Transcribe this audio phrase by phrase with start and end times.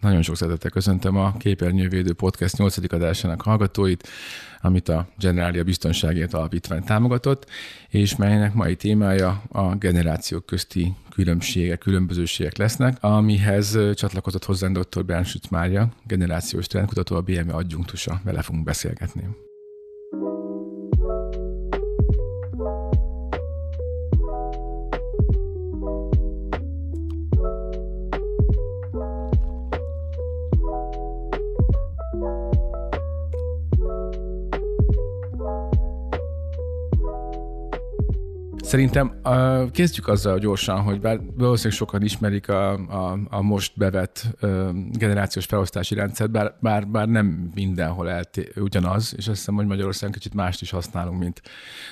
[0.00, 2.92] Nagyon sok szeretettel köszöntöm a Képernyővédő Podcast 8.
[2.92, 4.08] adásának hallgatóit,
[4.60, 7.46] amit a Generalia Biztonságért Alapítvány támogatott,
[7.88, 15.04] és melynek mai témája a generációk közti különbségek, különbözőségek lesznek, amihez csatlakozott hozzá dr.
[15.04, 18.20] Bernsütz Mária, generációs trendkutató, a BME adjunktusa.
[18.24, 19.47] Vele fogunk beszélgetni.
[38.68, 44.26] Szerintem uh, kezdjük azzal gyorsan, hogy bár valószínűleg sokan ismerik a, a, a most bevett
[44.40, 49.66] uh, generációs felosztási rendszert, bár, bár, bár nem mindenhol elté, ugyanaz, és azt hiszem, hogy
[49.66, 51.42] Magyarországon kicsit mást is használunk, mint,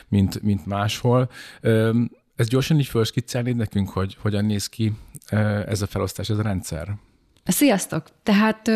[0.08, 1.30] mint, mint máshol.
[1.62, 1.96] Uh,
[2.34, 4.92] ez gyorsan így felskiccelni nekünk, hogy hogyan néz ki
[5.32, 6.88] uh, ez a felosztás, ez a rendszer?
[7.44, 8.06] Sziasztok!
[8.22, 8.68] Tehát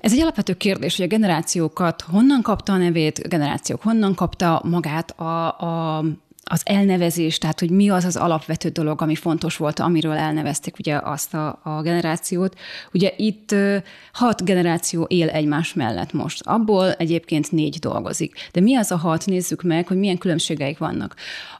[0.00, 4.62] ez egy alapvető kérdés, hogy a generációkat honnan kapta a nevét, a generációk honnan kapta
[4.64, 6.04] magát a, a
[6.48, 10.98] az elnevezés, tehát hogy mi az az alapvető dolog, ami fontos volt, amiről elnevezték ugye
[11.02, 12.58] azt a, a generációt.
[12.92, 13.54] Ugye itt
[14.12, 16.42] hat generáció él egymás mellett most.
[16.46, 18.34] Abból egyébként négy dolgozik.
[18.52, 19.26] De mi az a hat?
[19.26, 21.14] Nézzük meg, hogy milyen különbségeik vannak.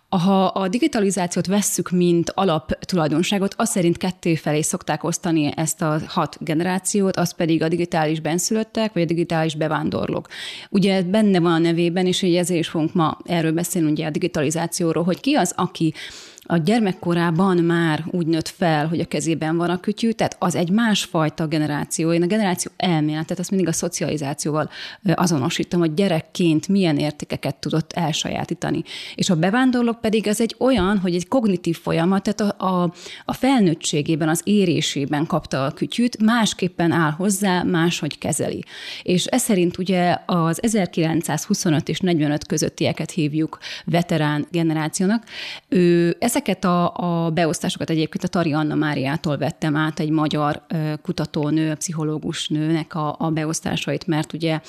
[0.09, 6.37] Ha a digitalizációt vesszük, mint alaptulajdonságot, az szerint ketté felé szokták osztani ezt a hat
[6.41, 10.29] generációt, az pedig a digitális benszülöttek, vagy a digitális bevándorlók.
[10.71, 15.05] Ugye benne van a nevében, és ezért is fogunk ma erről beszélni, ugye a digitalizációról,
[15.05, 15.95] hogy ki az, aki
[16.51, 20.71] a gyermekkorában már úgy nőtt fel, hogy a kezében van a kütyű, tehát az egy
[20.71, 22.13] másfajta generáció.
[22.13, 24.71] Én a generáció elméletet azt mindig a szocializációval
[25.15, 28.83] azonosítom, hogy gyerekként milyen értékeket tudott elsajátítani.
[29.15, 32.93] És a bevándorlók pedig az egy olyan, hogy egy kognitív folyamat, tehát a, a,
[33.25, 38.65] a felnőttségében, az érésében kapta a kütyűt, másképpen áll hozzá, máshogy kezeli.
[39.03, 45.25] És ez szerint ugye az 1925 és 45 közöttieket hívjuk veterán generációnak.
[45.69, 46.93] Ő, ezek Ezeket a,
[47.25, 50.63] a beosztásokat egyébként a Tari Anna Máriától vettem át, egy magyar
[51.03, 54.61] kutatónő, pszichológus nőnek a, a beosztásait, mert ugye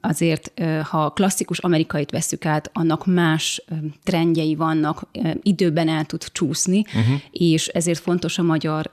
[0.00, 3.64] azért, ha klasszikus amerikait veszük át, annak más
[4.02, 5.08] trendjei vannak,
[5.42, 7.20] időben el tud csúszni, uh-huh.
[7.30, 8.90] és ezért fontos a magyar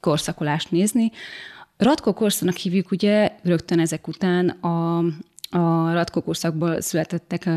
[0.00, 1.10] korszakolást nézni.
[1.76, 5.04] Ratko korszaknak hívjuk ugye rögtön ezek után a,
[5.50, 7.48] a radkokorszakból születettek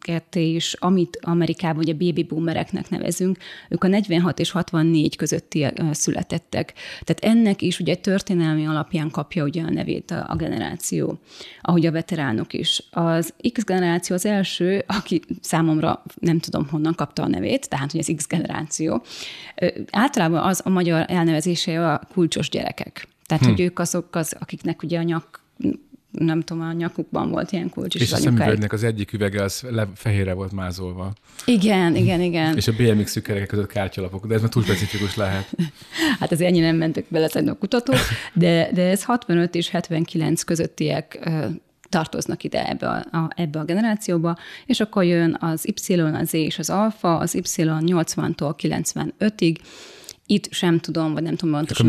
[0.00, 3.38] ketté is, amit Amerikában ugye baby boomereknek nevezünk,
[3.68, 6.72] ők a 46 és 64 közötti születettek.
[7.04, 11.18] Tehát ennek is ugye történelmi alapján kapja ugye a nevét a, a generáció,
[11.60, 12.82] ahogy a veteránok is.
[12.90, 18.00] Az X generáció az első, aki számomra nem tudom honnan kapta a nevét, tehát hogy
[18.00, 19.02] az X generáció.
[19.90, 23.08] Általában az a magyar elnevezése a kulcsos gyerekek.
[23.26, 23.50] Tehát, hm.
[23.50, 25.44] hogy ők azok, az, akiknek ugye a nyak
[26.18, 27.94] nem tudom, a nyakukban volt ilyen kulcs.
[27.94, 31.12] És, és a szemüvegnek az egyik üvege az le, fehérre volt mázolva.
[31.44, 32.56] Igen, igen, igen.
[32.56, 35.50] És a BMX szükerek között kártyalapok, de ez már túl specifikus lehet.
[36.20, 37.98] hát az ennyi nem mentek bele a kutatók,
[38.32, 41.30] de, de ez 65 és 79 közöttiek
[41.88, 46.32] tartoznak ide ebbe a, a, ebbe a generációba, és akkor jön az Y, az Z
[46.32, 49.56] és az alfa, az Y 80-tól 95-ig,
[50.26, 51.86] itt sem tudom, vagy nem tudom pontosan.
[51.86, 51.88] A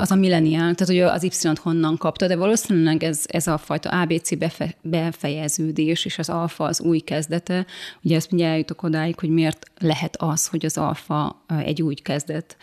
[0.00, 3.90] Az a milleniál, tehát hogy az Y-t honnan kapta, de valószínűleg ez, ez a fajta
[3.90, 7.66] ABC befe, befejeződés, és az alfa az új kezdete.
[8.02, 12.56] Ugye ezt mindjárt eljutok odáig, hogy miért lehet az, hogy az alfa egy új kezdet.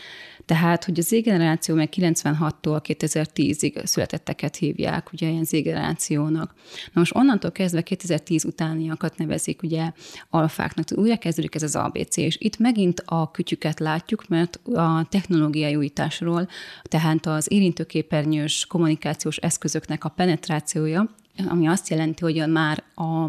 [0.45, 6.53] Tehát, hogy az Z-generáció meg 96-tól 2010-ig születetteket hívják, ugye ilyen Z-generációnak.
[6.93, 9.91] Na most onnantól kezdve 2010 utániakat nevezik ugye
[10.29, 10.85] alfáknak.
[10.95, 16.47] Újra kezdődik ez az ABC, és itt megint a kütyüket látjuk, mert a technológiai újításról,
[16.83, 21.15] tehát az érintőképernyős kommunikációs eszközöknek a penetrációja,
[21.47, 23.27] ami azt jelenti, hogy már a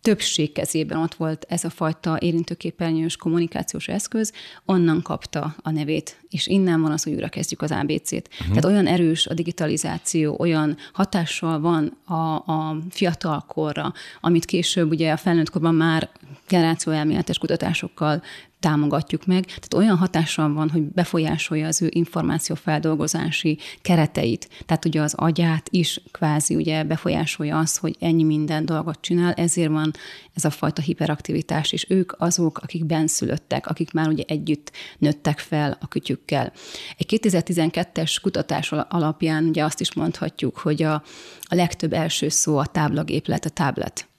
[0.00, 4.32] többség kezében ott volt ez a fajta érintőképernyős kommunikációs eszköz,
[4.64, 8.28] onnan kapta a nevét, és innen van az, hogy újra kezdjük az ABC-t.
[8.30, 8.48] Uh-huh.
[8.48, 15.16] Tehát olyan erős a digitalizáció, olyan hatással van a, a fiatalkorra, amit később ugye a
[15.16, 16.10] felnőttkorban már
[16.48, 18.22] generációelméletes kutatásokkal
[18.60, 19.44] támogatjuk meg.
[19.44, 24.48] Tehát olyan hatással van, hogy befolyásolja az ő információfeldolgozási kereteit.
[24.66, 29.70] Tehát ugye az agyát is kvázi ugye befolyásolja az, hogy ennyi minden dolgot csinál, ezért
[29.70, 29.92] van
[30.34, 35.78] ez a fajta hiperaktivitás, és ők azok, akik benszülöttek, akik már ugye együtt nőttek fel
[35.80, 36.52] a kütyükkel.
[36.96, 40.94] Egy 2012-es kutatás alapján ugye azt is mondhatjuk, hogy a,
[41.42, 44.09] a legtöbb első szó a táblagéplet, a tablet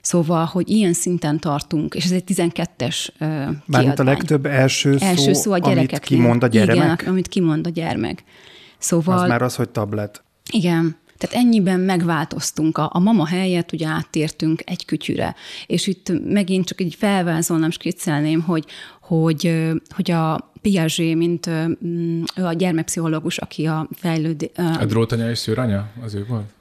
[0.00, 3.08] Szóval, hogy ilyen szinten tartunk, és ez egy 12-es
[3.66, 6.76] Mármint a legtöbb első szó, első szó a amit kimond a gyermek?
[6.76, 8.24] Igen, amit kimond a gyermek.
[8.78, 9.18] Szóval...
[9.18, 10.22] Az már az, hogy tablet.
[10.50, 10.96] Igen.
[11.18, 12.78] Tehát ennyiben megváltoztunk.
[12.78, 15.34] A, a mama helyett ugye áttértünk egy kütyűre.
[15.66, 18.64] És itt megint csak egy felvázolnám, skiccelném, hogy,
[19.00, 21.46] hogy, hogy a Piaget, mint
[22.36, 24.50] ő a gyermekpszichológus, aki a fejlődés...
[24.56, 25.88] A drótanya és szőranya?
[26.04, 26.52] Az ő volt?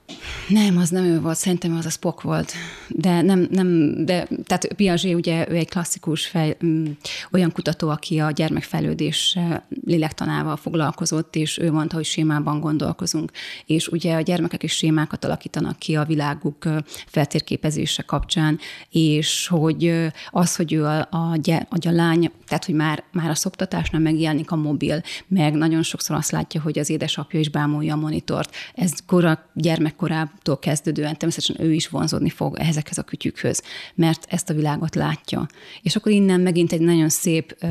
[0.48, 2.54] Nem, az nem ő volt, szerintem az a Spock volt.
[2.88, 6.86] De nem, nem, de, tehát Piaget ugye ő egy klasszikus fej, mm,
[7.32, 9.38] olyan kutató, aki a gyermekfejlődés
[9.86, 13.32] lélektanával foglalkozott, és ő mondta, hogy sémában gondolkozunk.
[13.66, 16.68] És ugye a gyermekek is sémákat alakítanak ki a világuk
[17.08, 18.60] feltérképezése kapcsán,
[18.90, 23.36] és hogy az, hogy ő a, a, a, a lány, tehát hogy már, már a
[23.36, 27.98] szoptatásnál megjelenik a mobil, meg nagyon sokszor azt látja, hogy az édesapja is bámulja a
[27.98, 28.56] monitort.
[28.76, 33.64] Ez kora gyermek gyerekkorától kezdődően természetesen ő is vonzódni fog ezekhez a kütyükhöz,
[33.96, 35.48] mert ezt a világot látja.
[35.82, 37.66] És akkor innen megint egy nagyon szép,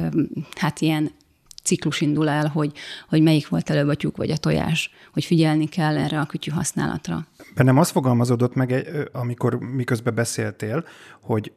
[0.54, 1.10] hát ilyen
[1.62, 2.72] ciklus indul el, hogy,
[3.08, 6.50] hogy melyik volt előbb a tyúk vagy a tojás, hogy figyelni kell erre a kütyű
[6.50, 7.26] használatra.
[7.54, 10.84] Bennem az fogalmazódott meg, amikor miközben beszéltél,
[11.20, 11.52] hogy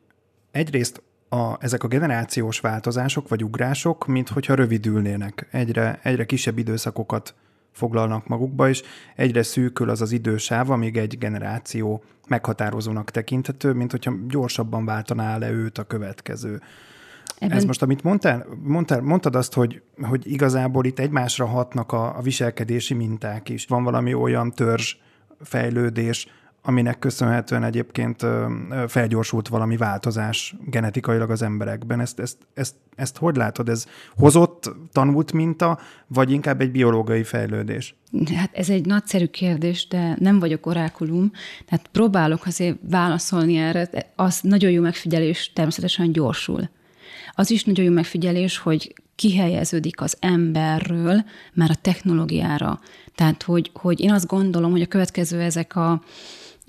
[0.52, 7.36] egyrészt a, ezek a generációs változások vagy ugrások, mint hogyha rövidülnének, egyre, egyre kisebb időszakokat
[7.72, 8.82] foglalnak magukba, és
[9.16, 15.52] egyre szűkül az az idősáv, amíg egy generáció meghatározónak tekinthető, mint hogyha gyorsabban váltaná le
[15.52, 16.62] őt a következő.
[17.40, 17.58] Ebben...
[17.58, 22.22] Ez most, amit mondtál, mondtál, mondtad azt, hogy, hogy igazából itt egymásra hatnak a, a
[22.22, 23.66] viselkedési minták is.
[23.66, 24.96] Van valami olyan törzs
[25.42, 26.28] fejlődés,
[26.64, 28.26] aminek köszönhetően egyébként
[28.88, 32.00] felgyorsult valami változás genetikailag az emberekben.
[32.00, 33.70] Ezt, ezt, ezt, ezt hogy látod?
[33.70, 33.86] Ez
[34.16, 37.96] hozott, tanult minta, vagy inkább egy biológiai fejlődés?
[38.36, 41.32] Hát ez egy nagyszerű kérdés, de nem vagyok orákulum,
[41.66, 43.90] tehát próbálok azért válaszolni erre.
[44.16, 46.70] Az nagyon jó megfigyelés természetesen gyorsul.
[47.32, 51.24] Az is nagyon jó megfigyelés, hogy kihelyeződik az emberről
[51.54, 52.80] már a technológiára.
[53.16, 56.02] Tehát, hogy, hogy én azt gondolom, hogy a következő ezek a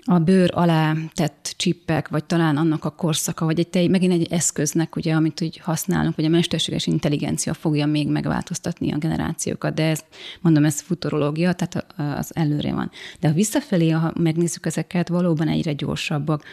[0.04, 4.96] a bőr alá tett csippek, vagy talán annak a korszaka, vagy egy, megint egy eszköznek,
[4.96, 10.04] ugye, amit úgy használunk, hogy a mesterséges intelligencia fogja még megváltoztatni a generációkat, de ez,
[10.40, 11.86] mondom, ez futurológia, tehát
[12.18, 12.90] az előre van.
[13.20, 16.44] De ha visszafelé, ha megnézzük ezeket, valóban egyre gyorsabbak.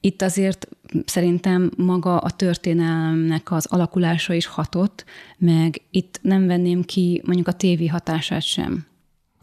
[0.00, 0.68] Itt azért
[1.04, 5.04] szerintem maga a történelmnek az alakulása is hatott,
[5.38, 8.86] meg itt nem venném ki mondjuk a tévi hatását sem.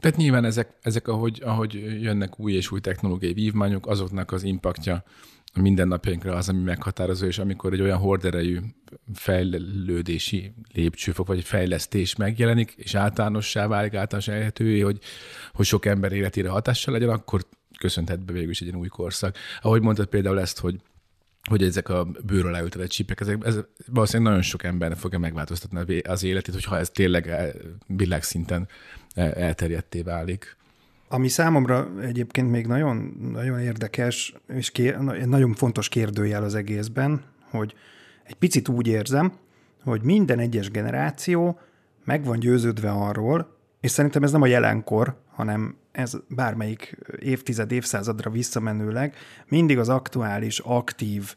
[0.02, 5.04] Tehát nyilván ezek, ezek ahogy, ahogy jönnek új és új technológiai vívmányok, azoknak az impaktja
[5.54, 8.60] a mindennapjainkra az, ami meghatározó, és amikor egy olyan horderejű
[9.14, 15.00] fejlődési lépcsőfok, vagy fejlesztés megjelenik, és általánossá válik, általános elhetővé, hogy,
[15.54, 17.46] hogy sok ember életére hatással legyen, akkor
[17.80, 19.38] köszönhet be végül is egy új korszak.
[19.62, 20.76] Ahogy mondtad például ezt, hogy
[21.50, 23.58] hogy ezek a bőről leültetett csípek, ezek, ez
[23.88, 27.34] valószínűleg nagyon sok embernek fogja megváltoztatni az életét, hogyha ez tényleg
[27.88, 28.68] világszinten
[29.16, 30.58] elterjedté válik.
[31.08, 37.74] Ami számomra egyébként még nagyon, nagyon érdekes, és kér, nagyon fontos kérdőjel az egészben, hogy
[38.24, 39.34] egy picit úgy érzem,
[39.84, 41.60] hogy minden egyes generáció
[42.04, 48.30] meg van győződve arról, és szerintem ez nem a jelenkor, hanem ez bármelyik évtized, évszázadra
[48.30, 49.16] visszamenőleg
[49.48, 51.36] mindig az aktuális, aktív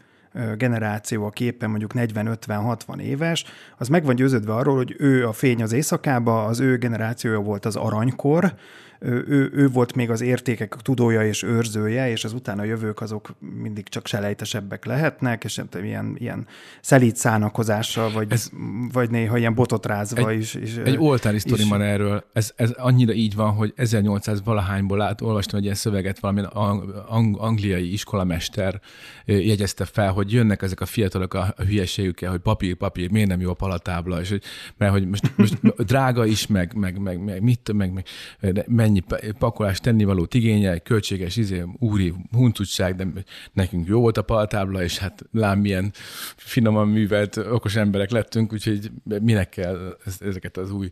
[0.56, 3.44] generáció, aki éppen mondjuk 40-50-60 éves,
[3.78, 7.64] az meg van győződve arról, hogy ő a fény az éjszakába, az ő generációja volt
[7.64, 8.54] az aranykor,
[9.00, 13.88] ő, ő volt még az értékek tudója és őrzője, és az utána jövők azok mindig
[13.88, 16.46] csak selejtesebbek lehetnek, és ilyen, ilyen
[16.80, 18.50] szelíd szánakozással, vagy, Ez
[18.92, 20.54] vagy néha ilyen botot rázva egy, is.
[20.54, 22.24] is egy oltári sztori van erről.
[22.32, 26.42] Ez, ez annyira így van, hogy 1800 valahányból át olvastam egy ilyen szöveget, valami
[27.08, 28.80] ang- angliai iskolamester
[29.24, 33.50] jegyezte fel, hogy jönnek ezek a fiatalok a, hülyeségükkel, hogy papír, papír, miért nem jó
[33.50, 34.42] a palatábla, és hogy,
[34.76, 35.58] mert hogy most, most
[35.90, 38.04] drága is, meg, meg, meg, meg mit, meg, meg,
[38.66, 43.06] meg mennyi pakolás tennivalót igényel, költséges izé, úri huncutság, de
[43.52, 45.92] nekünk jó volt a paltábla, és hát lám milyen
[46.36, 48.90] finoman művelt, okos emberek lettünk, úgyhogy
[49.22, 50.90] minek kell ezeket az új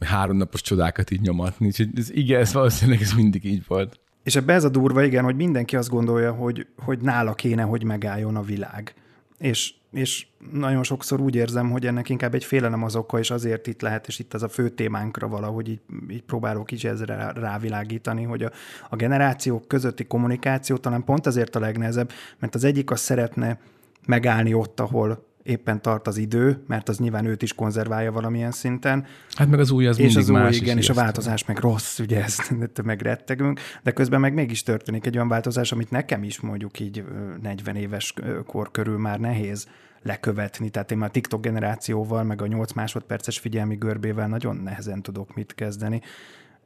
[0.00, 1.66] háromnapos csodákat így nyomatni.
[1.66, 4.00] Úgyhogy ez, igen, ez valószínűleg ez mindig így volt.
[4.22, 7.84] És ebbe ez a durva, igen, hogy mindenki azt gondolja, hogy, hogy nála kéne, hogy
[7.84, 8.94] megálljon a világ.
[9.38, 13.66] És és nagyon sokszor úgy érzem, hogy ennek inkább egy félelem az oka, és azért
[13.66, 18.22] itt lehet, és itt az a fő témánkra valahogy így, így próbálok is ezre rávilágítani,
[18.22, 18.50] hogy a,
[18.88, 23.60] a generációk közötti kommunikáció talán pont azért a legnehezebb, mert az egyik az szeretne
[24.06, 29.06] megállni ott, ahol éppen tart az idő, mert az nyilván őt is konzerválja valamilyen szinten.
[29.30, 31.98] Hát meg az új az és az új, más igen, és a változás meg rossz,
[31.98, 36.40] ugye ezt meg rettegünk, de közben meg mégis történik egy olyan változás, amit nekem is
[36.40, 37.04] mondjuk így
[37.42, 38.14] 40 éves
[38.46, 39.66] kor körül már nehéz
[40.02, 40.70] lekövetni.
[40.70, 45.34] Tehát én már a TikTok generációval, meg a 8 másodperces figyelmi görbével nagyon nehezen tudok
[45.34, 46.00] mit kezdeni.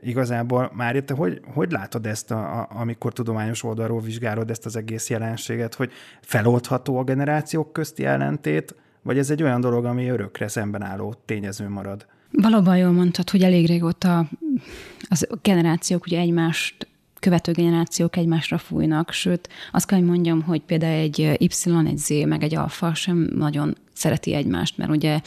[0.03, 4.77] Igazából már te hogy, hogy látod ezt, a, a, amikor tudományos oldalról vizsgálod ezt az
[4.77, 10.49] egész jelenséget, hogy feloldható a generációk közti ellentét, vagy ez egy olyan dolog, ami örökre
[10.49, 12.07] szemben álló tényező marad?
[12.31, 14.29] Valóban jól mondtad, hogy elég régóta
[15.09, 16.90] az generációk ugye egymást
[17.21, 21.49] követő generációk egymásra fújnak, sőt, azt kell, hogy mondjam, hogy például egy Y,
[21.87, 25.21] egy Z, meg egy alfa sem nagyon szereti egymást, mert ugye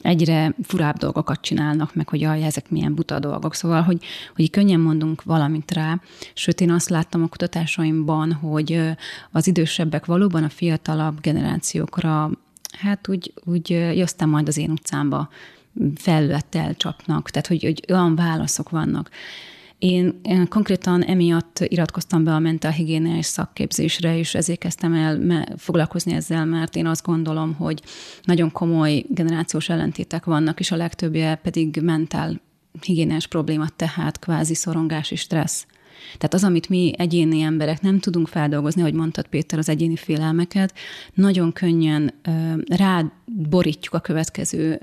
[0.00, 3.54] egyre furább dolgokat csinálnak, meg hogy jaj, ezek milyen buta dolgok.
[3.54, 6.00] Szóval, hogy, hogy könnyen mondunk valamit rá,
[6.34, 8.80] sőt, én azt láttam a kutatásaimban, hogy
[9.30, 12.30] az idősebbek valóban a fiatalabb generációkra
[12.78, 15.28] hát úgy, úgy jöttem majd az én utcámba
[15.96, 19.10] felülettel csapnak, tehát hogy, hogy olyan válaszok vannak.
[19.84, 26.76] Én, konkrétan emiatt iratkoztam be a mentálhigiéniás szakképzésre, és ezért kezdtem el foglalkozni ezzel, mert
[26.76, 27.82] én azt gondolom, hogy
[28.22, 32.40] nagyon komoly generációs ellentétek vannak, és a legtöbbje pedig mentál
[32.80, 35.66] higiéniás probléma, tehát kvázi szorongás és stressz.
[36.04, 40.74] Tehát az, amit mi egyéni emberek nem tudunk feldolgozni, hogy mondtad Péter, az egyéni félelmeket,
[41.14, 42.14] nagyon könnyen
[42.66, 44.80] ráborítjuk a következő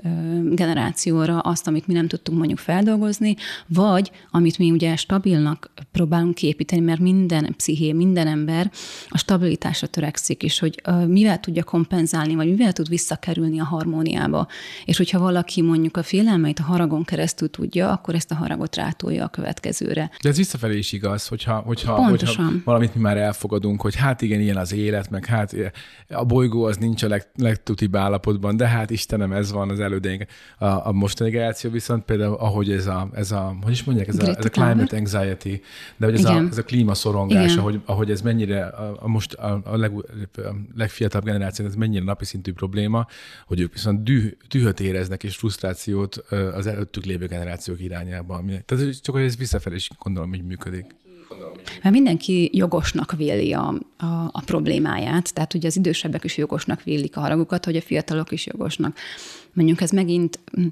[0.50, 3.36] generációra azt, amit mi nem tudtunk mondjuk feldolgozni,
[3.66, 8.70] vagy amit mi ugye stabilnak próbálunk képíteni, mert minden psziché, minden ember
[9.08, 14.46] a stabilitásra törekszik, és hogy mivel tudja kompenzálni, vagy mivel tud visszakerülni a harmóniába.
[14.84, 19.24] És hogyha valaki mondjuk a félelmeit a haragon keresztül tudja, akkor ezt a haragot rátolja
[19.24, 20.10] a következőre.
[20.22, 24.22] De ez visszafelé is igaz igaz, hogyha, hogyha, hogyha valamit mi már elfogadunk, hogy hát
[24.22, 25.54] igen, ilyen az élet, meg hát
[26.08, 30.24] a bolygó az nincs a leg, legtutibb állapotban, de hát Istenem, ez van az elődeink.
[30.58, 34.18] A, a mostani generáció viszont például, ahogy ez a, ez a hogy is mondják, ez
[34.18, 35.60] a, ez a climate anxiety,
[35.96, 39.60] de hogy ez a, ez a klímaszorongás, ahogy, ahogy ez mennyire a, a most a,
[39.64, 39.92] a, leg,
[40.36, 43.06] a legfiatalabb generáció, ez mennyire napi szintű probléma,
[43.46, 46.16] hogy ők viszont düh, dühöt éreznek és frusztrációt
[46.54, 48.46] az előttük lévő generációk irányában.
[48.64, 50.84] Tehát csak hogy ez visszafelé is gondolom, hogy működik.
[51.82, 57.16] Mert mindenki jogosnak véli a, a, a problémáját, tehát ugye az idősebbek is jogosnak vélik
[57.16, 58.96] a haragukat, hogy a fiatalok is jogosnak.
[59.52, 60.66] Mondjuk ez megint, mm,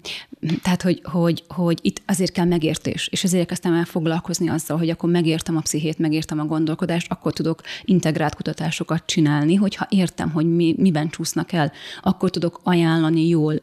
[0.63, 4.91] tehát hogy, hogy, hogy itt azért kell megértés, és ezért kezdtem el foglalkozni azzal, hogy
[4.91, 10.55] akkor megértem a pszichét, megértem a gondolkodást, akkor tudok integrált kutatásokat csinálni, hogyha értem, hogy
[10.55, 11.73] mi, miben csúsznak el,
[12.03, 13.55] akkor tudok ajánlani jól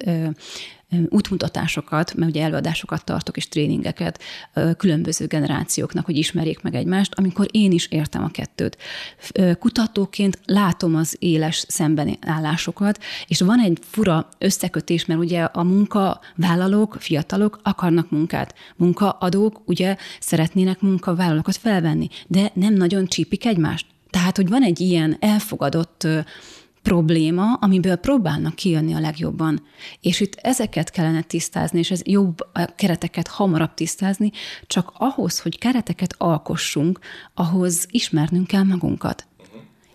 [1.10, 4.22] útmutatásokat, mert ugye előadásokat tartok és tréningeket
[4.77, 8.77] különböző generációknak, hogy ismerjék meg egymást, amikor én is értem a kettőt.
[9.60, 11.65] Kutatóként látom az éles
[12.22, 18.56] állásokat, és van egy fura összekötés, mert ugye a munkavállalók, fiatalok akarnak munkát.
[18.75, 23.86] Munkaadók ugye szeretnének munkavállalókat felvenni, de nem nagyon csípik egymást.
[24.10, 26.08] Tehát, hogy van egy ilyen elfogadott
[26.88, 29.62] probléma, amiből próbálnak kijönni a legjobban.
[30.01, 34.32] És itt ezeket kellene tisztázni, és ez jobb a kereteket hamarabb tisztázni,
[34.67, 37.00] csak ahhoz, hogy kereteket alkossunk,
[37.34, 39.27] ahhoz ismernünk kell magunkat.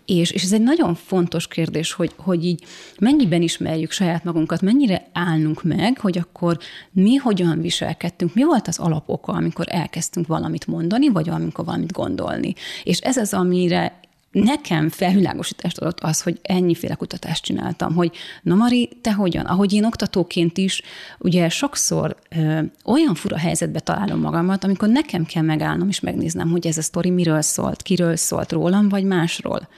[0.06, 2.64] És, és ez egy nagyon fontos kérdés, hogy, hogy így
[2.98, 6.58] mennyiben ismerjük saját magunkat, mennyire állnunk meg, hogy akkor
[6.90, 12.54] mi hogyan viselkedtünk, mi volt az alapoka, amikor elkezdtünk valamit mondani, vagy amikor valamit gondolni.
[12.82, 14.00] És ez az, amire
[14.32, 18.10] nekem felvilágosítást adott az, hogy ennyiféle kutatást csináltam, hogy
[18.42, 19.44] na Mari, te hogyan?
[19.44, 20.82] Ahogy én oktatóként is,
[21.18, 26.66] ugye sokszor ö, olyan fura helyzetbe találom magamat, amikor nekem kell megállnom és megnéznem, hogy
[26.66, 29.68] ez a sztori miről szólt, kiről szólt, rólam vagy másról.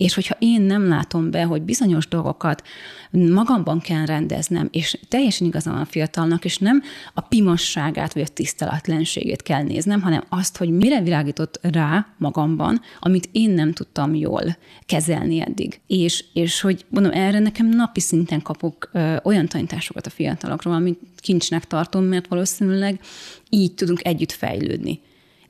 [0.00, 2.62] És hogyha én nem látom be, hogy bizonyos dolgokat
[3.10, 6.82] magamban kell rendeznem, és teljesen igazán a fiatalnak, és nem
[7.14, 13.28] a pimasságát vagy a tiszteletlenségét kell néznem, hanem azt, hogy mire világított rá magamban, amit
[13.32, 15.80] én nem tudtam jól kezelni eddig.
[15.86, 21.00] És, és hogy mondom, erre nekem napi szinten kapok ö, olyan tanításokat a fiatalokról, amit
[21.16, 23.00] kincsnek tartom, mert valószínűleg
[23.48, 25.00] így tudunk együtt fejlődni.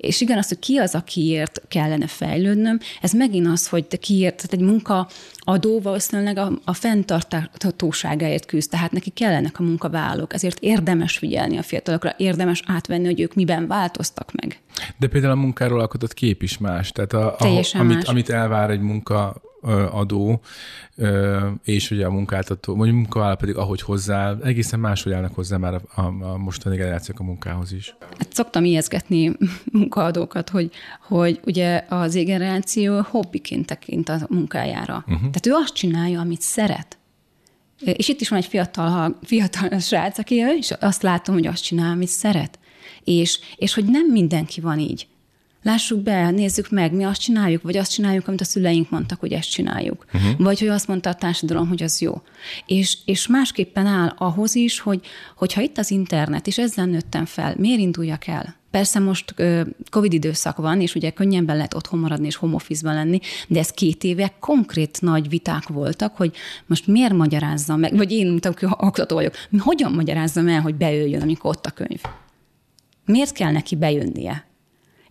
[0.00, 4.36] És igen, az, hogy ki az, akiért kellene fejlődnöm, ez megint az, hogy te kiért,
[4.36, 11.18] tehát egy munkaadó valószínűleg a, a fenntarthatóságáért küzd, tehát neki kellenek a munkavállalók, ezért érdemes
[11.18, 14.58] figyelni a fiatalokra, érdemes átvenni, hogy ők miben változtak meg.
[14.98, 18.80] De például a munkáról alkotott kép is más, tehát a, a, amit, amit elvár egy
[18.80, 19.40] munka
[19.90, 20.40] adó,
[21.64, 25.74] és ugye a munkáltató, vagy a munkavállaló pedig ahogy hozzá, egészen máshogy állnak hozzá már
[25.74, 27.94] a, a mostani generációk a munkához is.
[28.18, 29.36] Hát szoktam ijeszgetni
[29.72, 30.70] munkaadókat, hogy,
[31.08, 34.96] hogy ugye az generáció hobbiként tekint a munkájára.
[34.96, 35.18] Uh-huh.
[35.18, 36.98] Tehát ő azt csinálja, amit szeret.
[37.80, 41.90] És itt is van egy fiatal, fiatal srác, aki és azt látom, hogy azt csinál,
[41.90, 42.58] amit szeret.
[43.04, 45.08] És, és hogy nem mindenki van így.
[45.62, 49.32] Lássuk be, nézzük meg, mi azt csináljuk, vagy azt csináljuk, amit a szüleink mondtak, hogy
[49.32, 50.04] ezt csináljuk.
[50.12, 50.30] Uh-huh.
[50.38, 52.22] Vagy hogy azt mondta a társadalom, hogy az jó.
[52.66, 55.00] És, és másképpen áll ahhoz is, hogy
[55.36, 58.58] hogyha itt az internet, és ezzel nőttem fel, miért induljak el?
[58.70, 59.34] Persze most
[59.90, 64.04] Covid időszak van, és ugye könnyebben lehet otthon maradni és office lenni, de ez két
[64.04, 66.36] éve konkrét nagy viták voltak, hogy
[66.66, 71.50] most miért magyarázzam meg, vagy én, mint oktató vagyok, hogyan magyarázzam el, hogy bejöjjön, amikor
[71.50, 72.00] ott a könyv?
[73.04, 74.49] Miért kell neki bejönnie?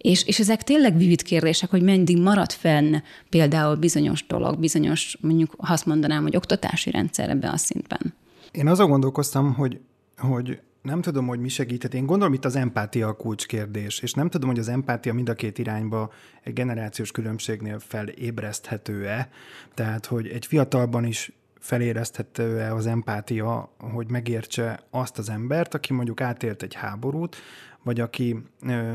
[0.02, 2.96] És, és ezek tényleg vivid kérdések, hogy meddig marad fenn
[3.30, 8.14] például bizonyos dolog, bizonyos, mondjuk azt mondanám, hogy oktatási rendszer ebben a szintben.
[8.52, 9.80] Én azon gondolkoztam, hogy,
[10.18, 11.94] hogy nem tudom, hogy mi segíthet.
[11.94, 15.34] Én gondolom, itt az empátia a kulcskérdés, és nem tudom, hogy az empátia mind a
[15.34, 16.12] két irányba
[16.44, 19.30] egy generációs különbségnél felébreszthető-e.
[19.74, 26.22] Tehát, hogy egy fiatalban is felérezthető-e az empátia, hogy megértse azt az embert, aki mondjuk
[26.22, 27.36] átélt egy háborút,
[27.84, 28.44] vagy aki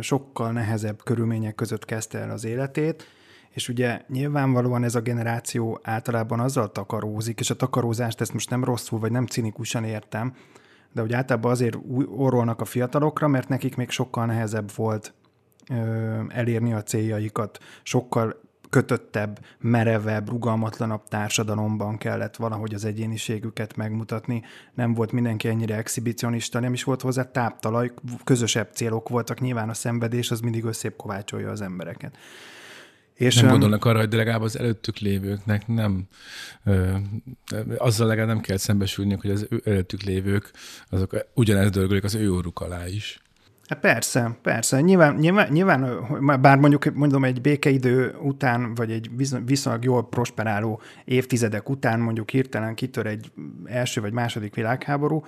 [0.00, 3.06] sokkal nehezebb körülmények között kezdte el az életét,
[3.50, 8.64] és ugye nyilvánvalóan ez a generáció általában azzal takarózik, és a takarózást ezt most nem
[8.64, 10.34] rosszul, vagy nem cinikusan értem,
[10.92, 11.78] de hogy általában azért
[12.16, 15.14] orrolnak a fiatalokra, mert nekik még sokkal nehezebb volt
[15.70, 18.40] ö, elérni a céljaikat, sokkal
[18.74, 24.42] kötöttebb, merevebb, rugalmatlanabb társadalomban kellett valahogy az egyéniségüket megmutatni.
[24.74, 27.92] Nem volt mindenki ennyire exhibicionista, nem is volt hozzá táptalaj,
[28.24, 29.40] közösebb célok voltak.
[29.40, 32.16] Nyilván a szenvedés az mindig összép kovácsolja az embereket.
[33.14, 36.06] És nem gondolnak arra, hogy de legalább az előttük lévőknek nem,
[36.64, 36.96] ö,
[37.76, 40.50] azzal legalább nem kell szembesülni, hogy az előttük lévők,
[40.88, 43.22] azok ugyanezt dörgölik az ő orruk alá is.
[43.74, 44.80] Hát persze, persze.
[44.80, 46.06] Nyilván, nyilván, nyilván,
[46.40, 49.10] bár mondjuk mondom egy békeidő után, vagy egy
[49.46, 53.32] viszonylag jól prosperáló évtizedek után mondjuk hirtelen kitör egy
[53.64, 55.24] első vagy második világháború,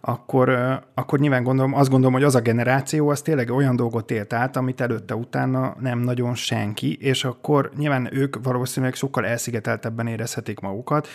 [0.00, 0.48] akkor,
[0.94, 4.56] akkor nyilván gondolom, azt gondolom, hogy az a generáció az tényleg olyan dolgot élt át,
[4.56, 11.08] amit előtte utána nem nagyon senki, és akkor nyilván ők valószínűleg sokkal elszigeteltebben érezhetik magukat,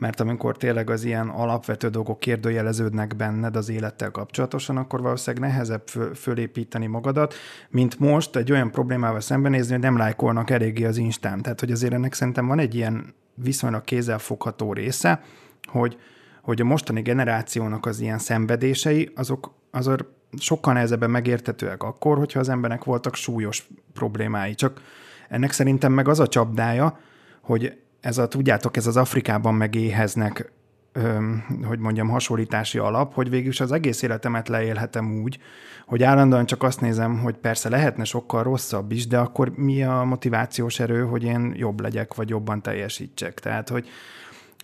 [0.00, 5.86] mert amikor tényleg az ilyen alapvető dolgok kérdőjeleződnek benned az élettel kapcsolatosan, akkor valószínűleg nehezebb
[6.14, 7.34] fölépíteni magadat,
[7.68, 11.42] mint most egy olyan problémával szembenézni, hogy nem lájkolnak eléggé az Instán.
[11.42, 15.22] Tehát, hogy azért ennek szerintem van egy ilyen viszonylag kézzelfogható része,
[15.64, 15.98] hogy,
[16.42, 20.04] hogy a mostani generációnak az ilyen szenvedései, azok azért
[20.38, 24.54] sokkal nehezebben megértetőek akkor, hogyha az embernek voltak súlyos problémái.
[24.54, 24.80] Csak
[25.28, 26.98] ennek szerintem meg az a csapdája,
[27.40, 30.52] hogy ez a, tudjátok, ez az Afrikában megéheznek,
[30.92, 35.38] öm, hogy mondjam, hasonlítási alap, hogy végül is az egész életemet leélhetem úgy,
[35.86, 40.02] hogy állandóan csak azt nézem, hogy persze lehetne sokkal rosszabb is, de akkor mi a
[40.02, 43.40] motivációs erő, hogy én jobb legyek, vagy jobban teljesítsek.
[43.40, 43.88] Tehát, hogy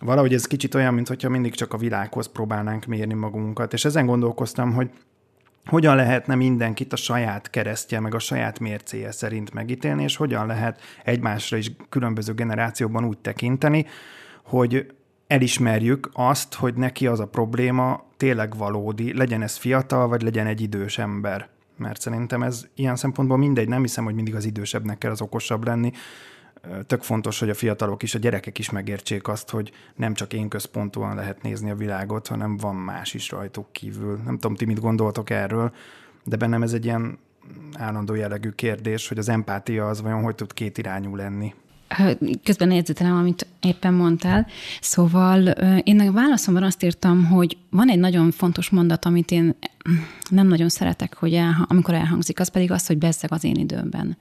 [0.01, 3.73] valahogy ez kicsit olyan, mintha mindig csak a világhoz próbálnánk mérni magunkat.
[3.73, 4.89] És ezen gondolkoztam, hogy
[5.67, 10.81] hogyan lehetne mindenkit a saját keresztje, meg a saját mércéje szerint megítélni, és hogyan lehet
[11.03, 13.85] egymásra is különböző generációban úgy tekinteni,
[14.43, 14.93] hogy
[15.27, 20.61] elismerjük azt, hogy neki az a probléma tényleg valódi, legyen ez fiatal, vagy legyen egy
[20.61, 21.49] idős ember.
[21.77, 25.65] Mert szerintem ez ilyen szempontból mindegy, nem hiszem, hogy mindig az idősebbnek kell az okosabb
[25.65, 25.91] lenni,
[26.87, 30.47] tök fontos, hogy a fiatalok is, a gyerekek is megértsék azt, hogy nem csak én
[30.47, 34.19] központúan lehet nézni a világot, hanem van más is rajtuk kívül.
[34.25, 35.71] Nem tudom, ti mit gondoltok erről,
[36.23, 37.17] de bennem ez egy ilyen
[37.73, 41.53] állandó jellegű kérdés, hogy az empátia az vajon hogy tud két irányú lenni.
[42.43, 44.47] Közben jegyzetelem, amit éppen mondtál.
[44.81, 49.55] Szóval én a válaszomban azt írtam, hogy van egy nagyon fontos mondat, amit én
[50.29, 54.17] nem nagyon szeretek, hogy el, amikor elhangzik, az pedig az, hogy bezzeg az én időmben.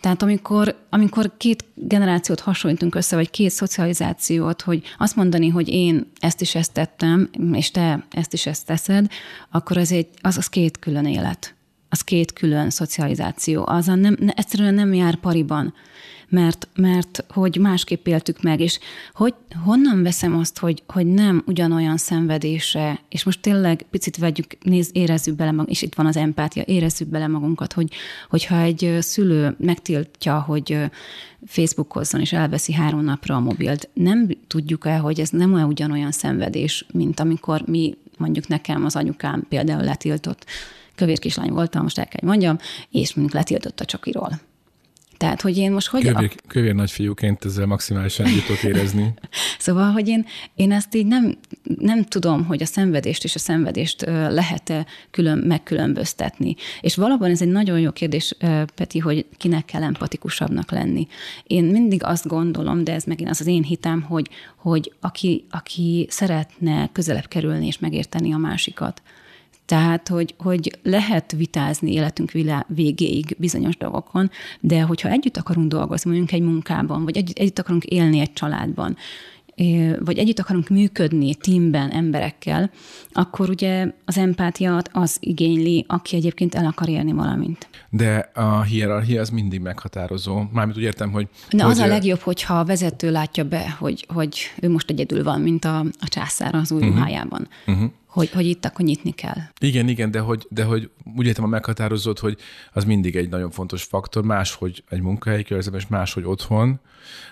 [0.00, 6.10] Tehát amikor, amikor két generációt hasonlítunk össze, vagy két szocializációt, hogy azt mondani, hogy én
[6.20, 9.06] ezt is ezt tettem, és te ezt is ezt teszed,
[9.50, 11.54] akkor az, egy, az, az két külön élet.
[11.88, 13.64] Az két külön szocializáció.
[13.66, 15.74] Az a nem, egyszerűen nem jár pariban
[16.30, 18.78] mert, mert hogy másképp éltük meg, és
[19.14, 24.90] hogy honnan veszem azt, hogy, hogy nem ugyanolyan szenvedése, és most tényleg picit vegyük, néz,
[24.92, 27.92] érezzük bele magunkat, és itt van az empátia, érezzük bele magunkat, hogy,
[28.28, 30.78] hogyha egy szülő megtiltja, hogy
[31.46, 36.12] Facebookozzon, és elveszi három napra a mobilt, nem tudjuk el, hogy ez nem olyan ugyanolyan
[36.12, 40.44] szenvedés, mint amikor mi, mondjuk nekem az anyukám például letiltott,
[40.94, 42.58] kövér kislány voltam, most el kell mondjam,
[42.90, 44.40] és mondjuk letiltott a csokiról
[45.20, 46.02] tehát, hogy én most hogy...
[46.02, 46.48] Kövér, a...
[46.48, 49.14] kövér nagyfiúként ezzel maximálisan jutott érezni.
[49.58, 51.38] szóval, hogy én, én ezt így nem,
[51.78, 56.54] nem tudom, hogy a szenvedést és a szenvedést lehet-e külön megkülönböztetni.
[56.80, 58.34] És valóban ez egy nagyon jó kérdés,
[58.74, 61.06] Peti, hogy kinek kell empatikusabbnak lenni.
[61.46, 66.06] Én mindig azt gondolom, de ez megint az az én hitem, hogy, hogy aki, aki
[66.10, 69.02] szeretne közelebb kerülni és megérteni a másikat,
[69.70, 72.30] tehát, hogy, hogy lehet vitázni életünk
[72.66, 74.30] végéig bizonyos dolgokon,
[74.60, 78.96] de hogyha együtt akarunk dolgozni, mondjuk egy munkában, vagy együtt, együtt akarunk élni egy családban,
[79.98, 82.70] vagy együtt akarunk működni teamben, emberekkel,
[83.12, 87.68] akkor ugye az empátia az igényli, aki egyébként el akar élni valamint.
[87.90, 90.42] De a hierarchia az mindig meghatározó.
[90.52, 91.28] Mármint úgy értem, hogy...
[91.50, 95.22] Na, hogy az a legjobb, hogyha a vezető látja be, hogy, hogy ő most egyedül
[95.22, 96.96] van, mint a, a császár az új uh-huh.
[96.96, 97.48] ruhájában.
[97.66, 99.36] Uh-huh hogy, hogy itt akkor nyitni kell.
[99.60, 102.38] Igen, igen, de hogy, de hogy úgy értem a meghatározott, hogy
[102.72, 106.80] az mindig egy nagyon fontos faktor, máshogy egy munkahelyi környezetben, és máshogy otthon,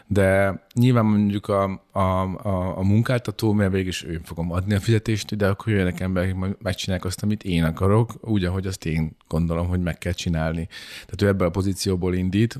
[0.06, 4.80] de nyilván mondjuk a, a, a, a munkáltató, mert végig is én fogom adni a
[4.80, 9.16] fizetést, de akkor jöjjenek emberek, hogy megcsinálják azt, amit én akarok, úgy, ahogy azt én
[9.28, 10.68] gondolom, hogy meg kell csinálni.
[11.04, 12.58] Tehát ő ebből a pozícióból indít,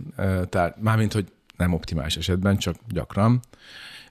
[0.49, 1.27] tehát mármint, hogy
[1.57, 3.41] nem optimális esetben, csak gyakran.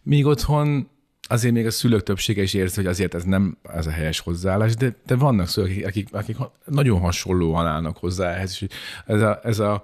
[0.02, 0.90] Míg otthon
[1.28, 4.76] azért még a szülők többsége is érzi, hogy azért ez nem ez a helyes hozzáállás,
[4.76, 8.68] de, de vannak szülők, akik, akik nagyon hasonlóan állnak hozzá ehhez, és
[9.06, 9.82] ez a, ez a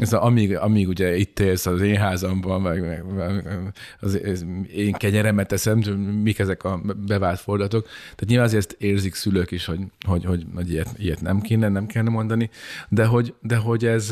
[0.00, 4.46] ez a, amíg, amíg ugye itt élsz az én házamban, meg, meg, meg az, az
[4.74, 5.78] én kenyeremet eszem,
[6.22, 7.84] mik ezek a bevált fordulatok.
[7.84, 11.86] Tehát nyilván azért érzik szülők is, hogy, hogy, hogy, hogy ilyet, ilyet, nem kéne, nem
[11.86, 12.50] kellene mondani,
[12.88, 14.10] de hogy, de hogy ez,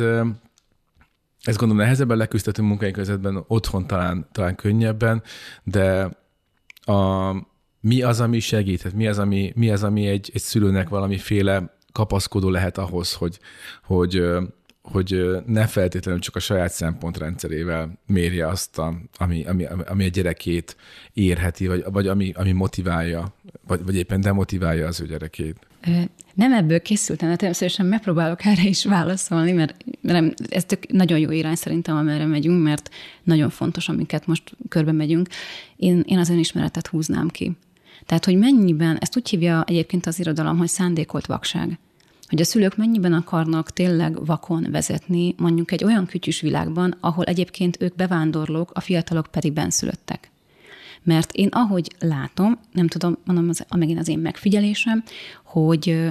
[1.42, 5.22] ez gondolom nehezebben leküzdhető munkai közvetben, otthon talán, talán könnyebben,
[5.64, 6.10] de
[6.88, 7.32] a,
[7.80, 12.50] mi az, ami segít, mi az, ami, mi az, ami egy, egy szülőnek valamiféle kapaszkodó
[12.50, 13.38] lehet ahhoz, hogy,
[13.82, 14.22] hogy,
[14.82, 20.76] hogy ne feltétlenül csak a saját szempontrendszerével mérje azt, a, ami, ami, ami a gyerekét
[21.12, 23.34] érheti, vagy, vagy ami, ami motiválja,
[23.66, 25.67] vagy, vagy éppen demotiválja az ő gyerekét.
[26.34, 31.30] Nem ebből készültem, de természetesen megpróbálok erre is válaszolni, mert, mert ez tök nagyon jó
[31.30, 32.90] irány szerintem, amerre megyünk, mert
[33.22, 35.28] nagyon fontos, amiket most körbe megyünk.
[35.76, 37.56] Én, én az önismeretet húznám ki.
[38.06, 41.78] Tehát, hogy mennyiben, ezt úgy hívja egyébként az irodalom, hogy szándékolt vakság.
[42.28, 47.76] Hogy a szülők mennyiben akarnak tényleg vakon vezetni, mondjuk egy olyan kütyűs világban, ahol egyébként
[47.80, 50.30] ők bevándorlók, a fiatalok pedig benszülöttek.
[51.08, 55.04] Mert én ahogy látom, nem tudom, mondom, az, megint az én megfigyelésem,
[55.44, 56.08] hogy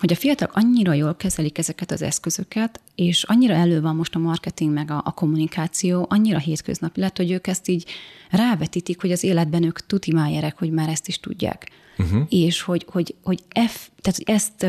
[0.00, 4.18] hogy a fiatalok annyira jól kezelik ezeket az eszközöket, és annyira elő van most a
[4.18, 7.86] marketing meg a, a kommunikáció, annyira hétköznapi lett, hogy ők ezt így
[8.30, 11.70] rávetítik, hogy az életben ők tutimájerek, hogy már ezt is tudják.
[11.98, 12.22] Uh-huh.
[12.28, 14.66] És hogy, hogy, hogy F, tehát ezt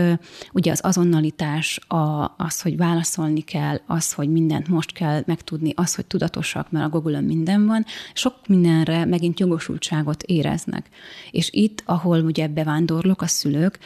[0.51, 5.95] ugye az azonnalitás, a, az, hogy válaszolni kell, az, hogy mindent most kell megtudni, az,
[5.95, 10.89] hogy tudatosak, mert a google minden van, sok mindenre megint jogosultságot éreznek.
[11.31, 13.79] És itt, ahol ugye bevándorlok a szülők,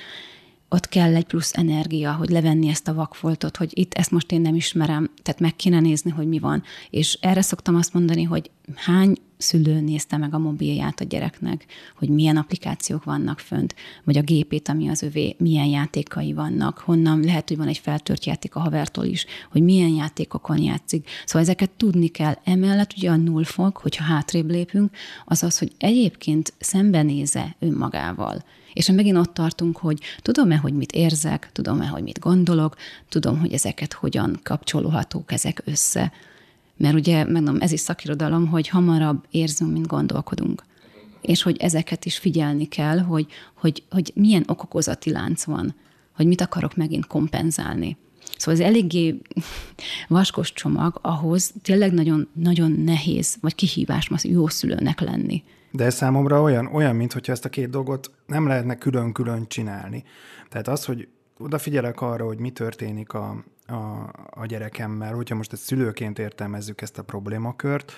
[0.69, 4.41] ott kell egy plusz energia, hogy levenni ezt a vakfoltot, hogy itt ezt most én
[4.41, 6.63] nem ismerem, tehát meg kéne nézni, hogy mi van.
[6.89, 11.65] És erre szoktam azt mondani, hogy hány szülő nézte meg a mobilját a gyereknek,
[11.97, 17.19] hogy milyen applikációk vannak fönt, vagy a gépét, ami az övé, milyen játékai vannak, honnan
[17.19, 21.10] lehet, hogy van egy feltört játék a havertól is, hogy milyen játékokon játszik.
[21.25, 22.38] Szóval ezeket tudni kell.
[22.43, 28.43] Emellett ugye a nullfok, hogyha hátrébb lépünk, az az, hogy egyébként szembenéze önmagával
[28.75, 32.75] és megint ott tartunk, hogy tudom-e, hogy mit érzek, tudom-e, hogy mit gondolok,
[33.09, 36.11] tudom, hogy ezeket hogyan kapcsolhatók ezek össze.
[36.77, 40.63] Mert ugye, megmondom, ez is szakirodalom, hogy hamarabb érzünk, mint gondolkodunk.
[41.21, 45.75] És hogy ezeket is figyelni kell, hogy, hogy, hogy milyen okokozati lánc van,
[46.15, 47.97] hogy mit akarok megint kompenzálni.
[48.38, 49.21] Szóval ez eléggé
[50.07, 55.43] vaskos csomag ahhoz, tényleg nagyon, nagyon nehéz, vagy kihívás most jó szülőnek lenni.
[55.75, 60.03] De ez számomra olyan, olyan, mint hogyha ezt a két dolgot nem lehetne külön-külön csinálni.
[60.49, 61.07] Tehát az, hogy
[61.38, 66.97] odafigyelek arra, hogy mi történik a, a, a gyerekemmel, hogyha most egy szülőként értelmezzük ezt
[66.97, 67.91] a problémakört,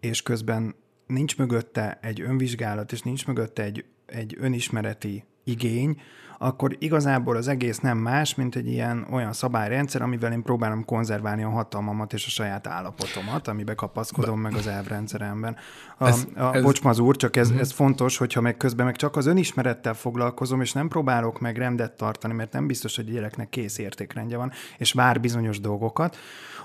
[0.00, 0.74] és közben
[1.06, 6.00] nincs mögötte egy önvizsgálat, és nincs mögötte egy, egy önismereti igény,
[6.38, 11.42] akkor igazából az egész nem más, mint egy ilyen olyan szabályrendszer, amivel én próbálom konzerválni
[11.42, 15.56] a hatalmamat és a saját állapotomat, amiben kapaszkodom meg az elvrendszeremben.
[15.98, 17.62] A, ez, a, ez, bocs, úr, csak ez, uh-huh.
[17.62, 21.92] ez fontos, hogyha meg közben meg csak az önismerettel foglalkozom, és nem próbálok meg rendet
[21.92, 26.16] tartani, mert nem biztos, hogy a gyereknek kész értékrendje van, és vár bizonyos dolgokat,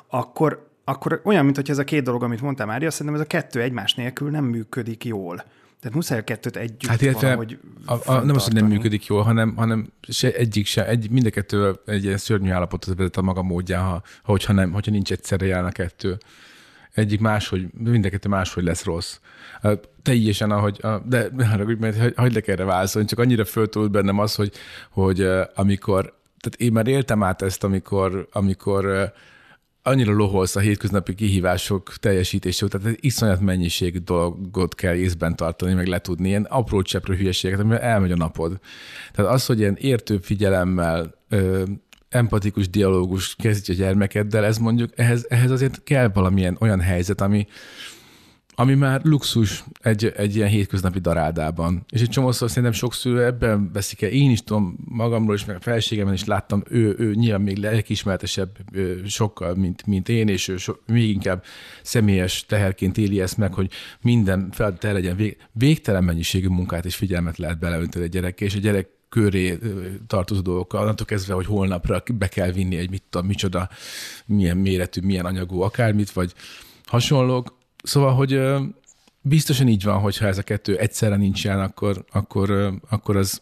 [0.07, 3.25] akkor akkor olyan, mint hogy ez a két dolog, amit mondtam már, szerintem ez a
[3.27, 5.43] kettő egymás nélkül nem működik jól.
[5.83, 9.05] Tehát muszáj a kettőt együtt hát illetve valahogy a, a, Nem az, hogy nem működik
[9.05, 13.21] jól, hanem, hanem se egyik se, egy, mind a kettő egy szörnyű állapotot vezet a
[13.21, 16.17] maga módján, ha, hogyha, nem, hogyha nincs egyszerre jelen a kettő.
[16.93, 19.19] Egyik máshogy, mind a kettő máshogy lesz rossz.
[20.01, 21.29] Teljesen, ahogy, de
[21.79, 24.51] mert hagyd erre válaszolni, csak annyira föltúlt bennem az, hogy,
[24.89, 26.01] hogy amikor,
[26.39, 29.13] tehát én már éltem át ezt, amikor, amikor
[29.83, 35.87] annyira loholsz a hétköznapi kihívások teljesítése tehát egy iszonyat mennyiség dolgot kell észben tartani, meg
[35.87, 38.59] letudni, ilyen apró cseprő hülyeséget, amivel elmegy a napod.
[39.11, 41.63] Tehát az, hogy ilyen értő figyelemmel, ö,
[42.09, 47.47] empatikus dialógus kezdj a gyermekeddel, ez mondjuk, ehhez, ehhez azért kell valamilyen olyan helyzet, ami,
[48.55, 51.85] ami már luxus egy, egy ilyen hétköznapi daráldában.
[51.89, 54.09] És egy csomószor szerintem sok szülő ebben veszik el.
[54.09, 58.57] Én is tudom magamról, és meg a felségemen is láttam, ő, ő nyilván még lelkismertesebb
[59.05, 61.43] sokkal, mint, mint én, és ő so, még inkább
[61.81, 66.95] személyes teherként éli ezt meg, hogy minden feladat el legyen vég, végtelen mennyiségű munkát és
[66.95, 69.57] figyelmet lehet beleönteni egy gyerekkel, és a gyerek köré
[70.07, 73.69] tartozó dolgokkal, annantól kezdve, hogy holnapra be kell vinni egy mit tudom, micsoda,
[74.25, 76.33] milyen méretű, milyen anyagú akármit, vagy
[76.85, 77.61] hasonlók.
[77.83, 78.41] Szóval, hogy
[79.25, 83.41] biztosan így van, hogyha ez a kettő egyszerre nincs akkor, akkor, akkor az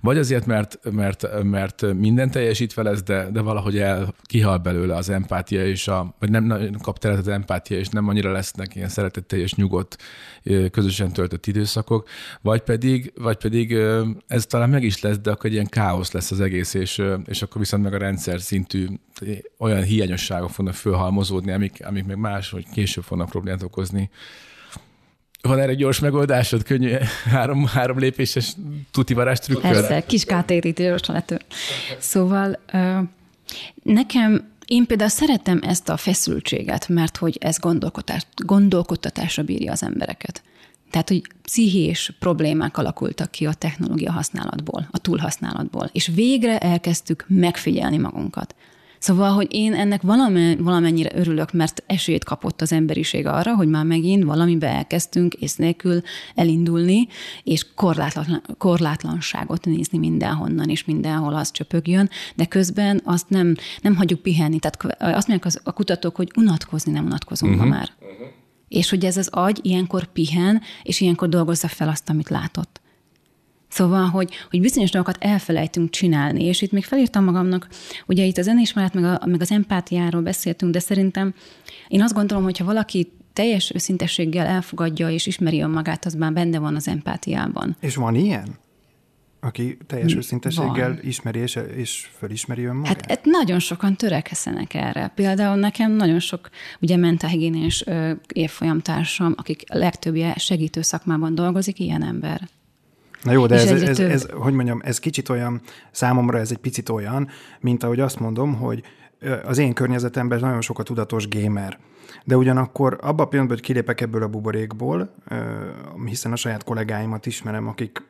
[0.00, 5.08] vagy azért, mert, mert, mert minden teljesítve lesz, de, de valahogy el kihal belőle az
[5.08, 9.54] empátia, és a, vagy nem, kap teret az empátia, és nem annyira lesznek ilyen szeretetteljes,
[9.54, 9.98] nyugodt,
[10.70, 12.08] közösen töltött időszakok,
[12.40, 13.76] vagy pedig, vagy pedig
[14.26, 17.42] ez talán meg is lesz, de akkor egy ilyen káosz lesz az egész, és, és
[17.42, 18.86] akkor viszont meg a rendszer szintű
[19.58, 24.10] olyan hiányosságok fognak fölhalmozódni, amik, amik meg más, hogy később fognak problémát okozni
[25.46, 26.92] van erre gyors megoldásod, könnyű
[27.24, 28.52] három, három lépéses
[28.90, 29.70] tutivarás trükköd?
[29.70, 31.38] Persze, kis kátérítő gyorsan lető.
[31.98, 32.58] Szóval
[33.82, 40.42] nekem én például szeretem ezt a feszültséget, mert hogy ez gondolkodás, gondolkodtatásra bírja az embereket.
[40.90, 47.96] Tehát, hogy pszichés problémák alakultak ki a technológia használatból, a túlhasználatból, és végre elkezdtük megfigyelni
[47.96, 48.54] magunkat.
[49.06, 50.02] Szóval, hogy én ennek
[50.58, 56.00] valamennyire örülök, mert esélyt kapott az emberiség arra, hogy már megint valamibe elkezdtünk ész nélkül
[56.34, 57.06] elindulni,
[57.42, 64.22] és korlátlan, korlátlanságot nézni mindenhonnan, és mindenhol az csöpögjön, de közben azt nem, nem hagyjuk
[64.22, 64.58] pihenni.
[64.58, 67.68] Tehát azt mondják az, a kutatók, hogy unatkozni nem unatkozunk uh-huh.
[67.68, 67.88] ma már.
[68.00, 68.26] Uh-huh.
[68.68, 72.80] És hogy ez az agy ilyenkor pihen, és ilyenkor dolgozza fel azt, amit látott.
[73.76, 77.68] Szóval, hogy, hogy bizonyos dolgokat elfelejtünk csinálni, és itt még felírtam magamnak,
[78.06, 81.34] ugye itt az önismeret, meg, a, meg az empátiáról beszéltünk, de szerintem
[81.88, 86.58] én azt gondolom, hogy ha valaki teljes őszintességgel elfogadja és ismeri önmagát, az már benne
[86.58, 87.76] van az empátiában.
[87.80, 88.48] És van ilyen?
[89.40, 90.98] Aki teljes őszintességgel van.
[91.02, 92.88] ismeri és, és fölismeri önmagát?
[92.88, 95.12] Hát, hát nagyon sokan törekszenek erre.
[95.14, 96.48] Például nekem nagyon sok
[96.80, 97.84] ugye mentálhigiénés
[98.32, 102.48] évfolyamtársam, akik legtöbbje segítő szakmában dolgozik, ilyen ember.
[103.26, 105.60] Na jó, de ez, ez, ez, ez, hogy mondjam, ez kicsit olyan,
[105.90, 107.28] számomra ez egy picit olyan,
[107.60, 108.82] mint ahogy azt mondom, hogy
[109.44, 111.78] az én környezetemben nagyon sok a tudatos gamer.
[112.24, 115.14] De ugyanakkor abban a pillanatban, hogy kilépek ebből a buborékból,
[116.04, 118.02] hiszen a saját kollégáimat ismerem, akik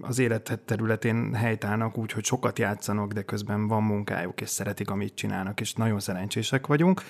[0.00, 5.14] az élet területén helytállnak úgy, hogy sokat játszanak, de közben van munkájuk, és szeretik, amit
[5.14, 7.02] csinálnak, és nagyon szerencsések vagyunk,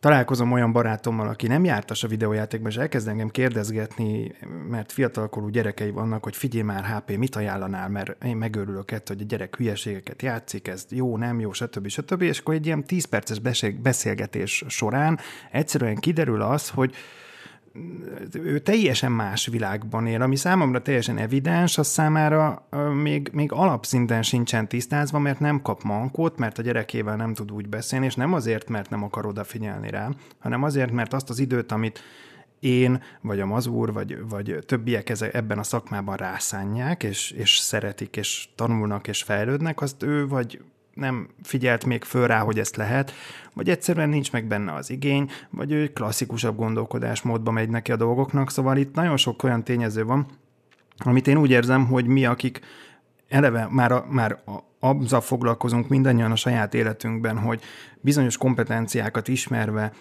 [0.00, 4.32] találkozom olyan barátommal, aki nem jártas a videójátékban, és elkezd engem kérdezgetni,
[4.68, 9.24] mert fiatalkorú gyerekei vannak, hogy figyelj már, HP, mit ajánlanál, mert én megőrülök ettől, hogy
[9.26, 11.88] a gyerek hülyeségeket játszik, ez jó, nem jó, stb.
[11.88, 12.22] stb.
[12.22, 13.38] És akkor egy ilyen 10 perces
[13.82, 15.18] beszélgetés során
[15.50, 16.94] egyszerűen kiderül az, hogy
[18.32, 22.68] ő teljesen más világban él, ami számomra teljesen evidens, az számára
[23.02, 27.68] még, még alapszinten sincsen tisztázva, mert nem kap mankót, mert a gyerekével nem tud úgy
[27.68, 31.72] beszélni, és nem azért, mert nem akar odafigyelni rá, hanem azért, mert azt az időt,
[31.72, 32.00] amit
[32.60, 38.48] én, vagy a mazúr, vagy, vagy többiek ebben a szakmában rászánják, és, és szeretik, és
[38.54, 40.60] tanulnak, és fejlődnek, azt ő vagy
[40.96, 43.12] nem figyelt még föl rá, hogy ezt lehet,
[43.52, 48.50] vagy egyszerűen nincs meg benne az igény, vagy ő klasszikusabb gondolkodásmódba megy neki a dolgoknak,
[48.50, 50.26] szóval itt nagyon sok olyan tényező van,
[50.98, 52.60] amit én úgy érzem, hogy mi, akik
[53.28, 54.42] eleve már, a, már
[54.80, 57.62] azzal foglalkozunk mindannyian a saját életünkben, hogy
[58.00, 59.92] bizonyos kompetenciákat ismerve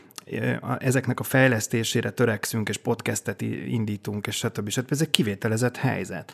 [0.80, 4.70] ezeknek a fejlesztésére törekszünk, és podcastet indítunk, és stb.
[4.70, 4.92] stb.
[4.92, 6.34] Ez egy kivételezett helyzet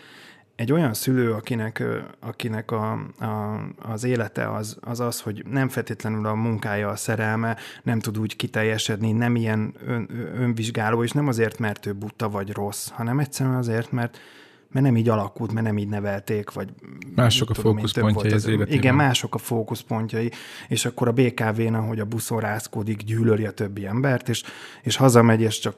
[0.61, 1.83] egy olyan szülő, akinek,
[2.19, 7.57] akinek a, a, az élete az, az az, hogy nem feltétlenül a munkája a szerelme,
[7.83, 12.51] nem tud úgy kiteljesedni, nem ilyen ön, önvizsgáló, és nem azért, mert ő buta vagy
[12.51, 14.17] rossz, hanem egyszerűen azért, mert
[14.73, 16.69] mert nem így alakult, mert nem így nevelték, vagy
[17.15, 18.73] mások a fókuszpontjai az életében.
[18.73, 20.31] Igen, mások a fókuszpontjai,
[20.67, 24.43] és akkor a BKV-n, ahogy a buszon rázkodik, gyűlöli a többi embert, és,
[24.81, 25.75] és hazamegy, és csak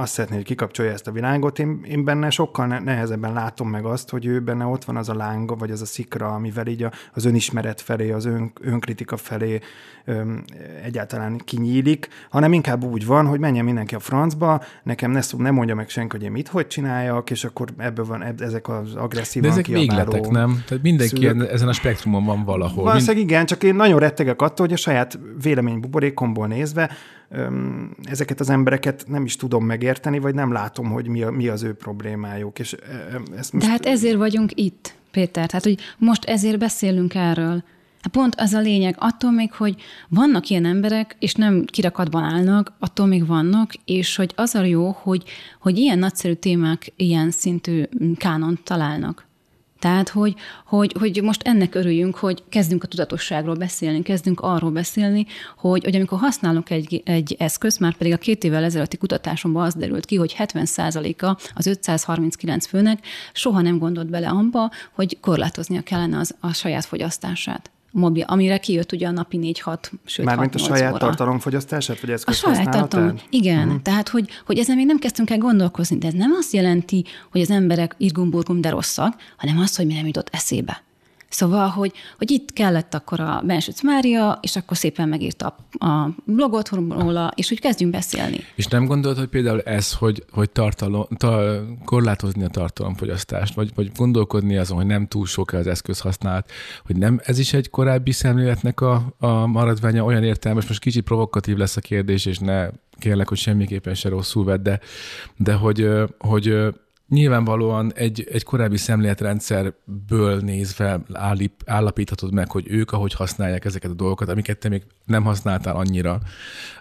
[0.00, 1.58] azt szeretné, hogy kikapcsolja ezt a világot.
[1.58, 5.14] Én, én benne sokkal nehezebben látom meg azt, hogy ő benne ott van az a
[5.14, 9.60] lánga, vagy az a szikra, amivel így az önismeret felé, az ön, önkritika felé
[10.04, 10.44] öm,
[10.82, 15.50] egyáltalán kinyílik, hanem inkább úgy van, hogy menjen mindenki a francba, nekem ne, szó, ne
[15.50, 18.94] mondja meg senki, hogy én mit, hogy csináljak, és akkor ebből van ebb, ezek az
[18.94, 19.42] agresszív.
[19.42, 20.62] De ezek végletek, nem?
[20.66, 21.52] Tehát mindenki szülők.
[21.52, 22.84] ezen a spektrumon van valahol.
[22.84, 26.90] Valószínűleg igen, csak én nagyon rettegek attól, hogy a saját véleménybuborékomból nézve
[28.02, 31.62] ezeket az embereket nem is tudom megérteni, vagy nem látom, hogy mi, a, mi az
[31.62, 32.58] ő problémájuk.
[32.58, 32.76] És
[33.36, 33.66] ezt most...
[33.66, 35.46] De hát ezért vagyunk itt, Péter.
[35.46, 37.64] Tehát, hogy most ezért beszélünk erről.
[38.00, 42.72] Hát pont az a lényeg, attól még, hogy vannak ilyen emberek, és nem kirakatban állnak,
[42.78, 45.24] attól még vannak, és hogy az a jó, hogy,
[45.60, 47.82] hogy ilyen nagyszerű témák ilyen szintű
[48.16, 49.28] kánon találnak.
[49.80, 50.34] Tehát, hogy,
[50.66, 55.96] hogy, hogy most ennek örüljünk, hogy kezdünk a tudatosságról beszélni, kezdünk arról beszélni, hogy, hogy
[55.96, 60.16] amikor használunk egy, egy eszközt, már pedig a két évvel ezelőtti kutatásomban az derült ki,
[60.16, 66.52] hogy 70%-a az 539 főnek soha nem gondolt bele abba, hogy korlátoznia kellene az, a
[66.52, 70.98] saját fogyasztását mobil, amire kijött ugye a napi 4-6, sőt Mármint a saját óra.
[70.98, 73.66] tartalomfogyasztását, vagy A saját tartalom, igen.
[73.66, 73.82] Uh-huh.
[73.82, 77.40] Tehát, hogy, hogy ezen még nem kezdtünk el gondolkozni, de ez nem azt jelenti, hogy
[77.40, 80.82] az emberek irgumburgum, de rosszak, hanem azt, hogy mi nem jutott eszébe.
[81.30, 86.68] Szóval, hogy, hogy itt kellett akkor a Bensőc Mária, és akkor szépen megírta a, blogot
[86.68, 88.38] róla, és úgy kezdjünk beszélni.
[88.54, 93.90] És nem gondolod, hogy például ez, hogy, hogy tartalom, ta, korlátozni a tartalomfogyasztást, vagy, vagy
[93.96, 96.50] gondolkodni azon, hogy nem túl sok az eszközhasználat,
[96.86, 101.56] hogy nem ez is egy korábbi szemléletnek a, a maradványa olyan értelmes, most kicsit provokatív
[101.56, 104.80] lesz a kérdés, és ne kérlek, hogy semmiképpen se rosszul vedd, de,
[105.36, 105.88] de hogy,
[106.18, 106.54] hogy
[107.10, 113.94] nyilvánvalóan egy, egy korábbi szemléletrendszerből nézve állip, állapíthatod meg, hogy ők, ahogy használják ezeket a
[113.94, 116.20] dolgokat, amiket te még nem használtál annyira,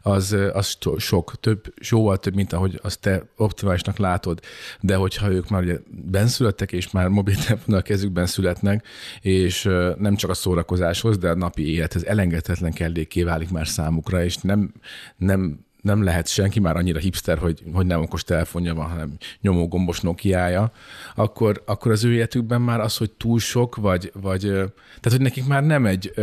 [0.01, 4.39] az, az sok, több, jóval több, mint ahogy azt te optimálisnak látod.
[4.79, 8.85] De hogyha ők már ugye benszülettek, és már mobiltelefonnal kezükben születnek,
[9.21, 9.63] és
[9.97, 14.73] nem csak a szórakozáshoz, de a napi élethez elengedhetetlen kelléké válik már számukra, és nem,
[15.17, 19.99] nem nem lehet senki már annyira hipster, hogy, hogy nem okos telefonja van, hanem nyomógombos
[19.99, 20.71] Nokia-ja,
[21.15, 25.45] akkor, akkor az ő életükben már az, hogy túl sok, vagy, vagy tehát, hogy nekik
[25.45, 26.13] már nem egy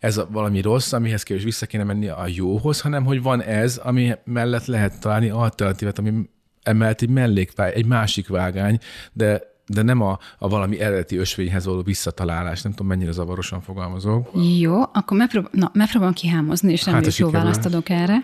[0.00, 3.76] ez a, valami rossz, amihez kell, vissza kéne menni a jóhoz, hanem hogy van ez,
[3.76, 6.28] ami mellett lehet találni alternatívát, ami
[6.62, 8.78] emellett egy mellékvágy, egy másik vágány,
[9.12, 12.62] de de nem a, a valami eredeti ösvényhez való visszatalálás.
[12.62, 14.30] Nem tudom, mennyire zavarosan fogalmazok.
[14.58, 18.22] Jó, akkor megprób- na, megpróbálom kihámozni, és reméljük hát, jó választ adok erre,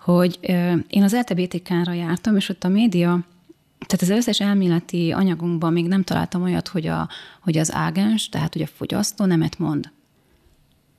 [0.00, 3.24] hogy ö, én az LTBTK-ra jártam, és ott a média
[3.86, 7.08] tehát az összes elméleti anyagunkban még nem találtam olyat, hogy, a,
[7.40, 9.90] hogy az ágens, tehát hogy a fogyasztó nemet mond.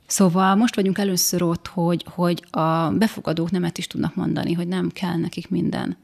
[0.05, 4.89] Szóval most vagyunk először ott, hogy, hogy a befogadók nemet is tudnak mondani, hogy nem
[4.89, 5.97] kell nekik minden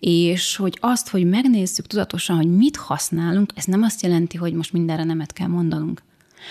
[0.00, 4.72] és hogy azt, hogy megnézzük tudatosan, hogy mit használunk, ez nem azt jelenti, hogy most
[4.72, 6.02] mindenre nemet kell mondanunk.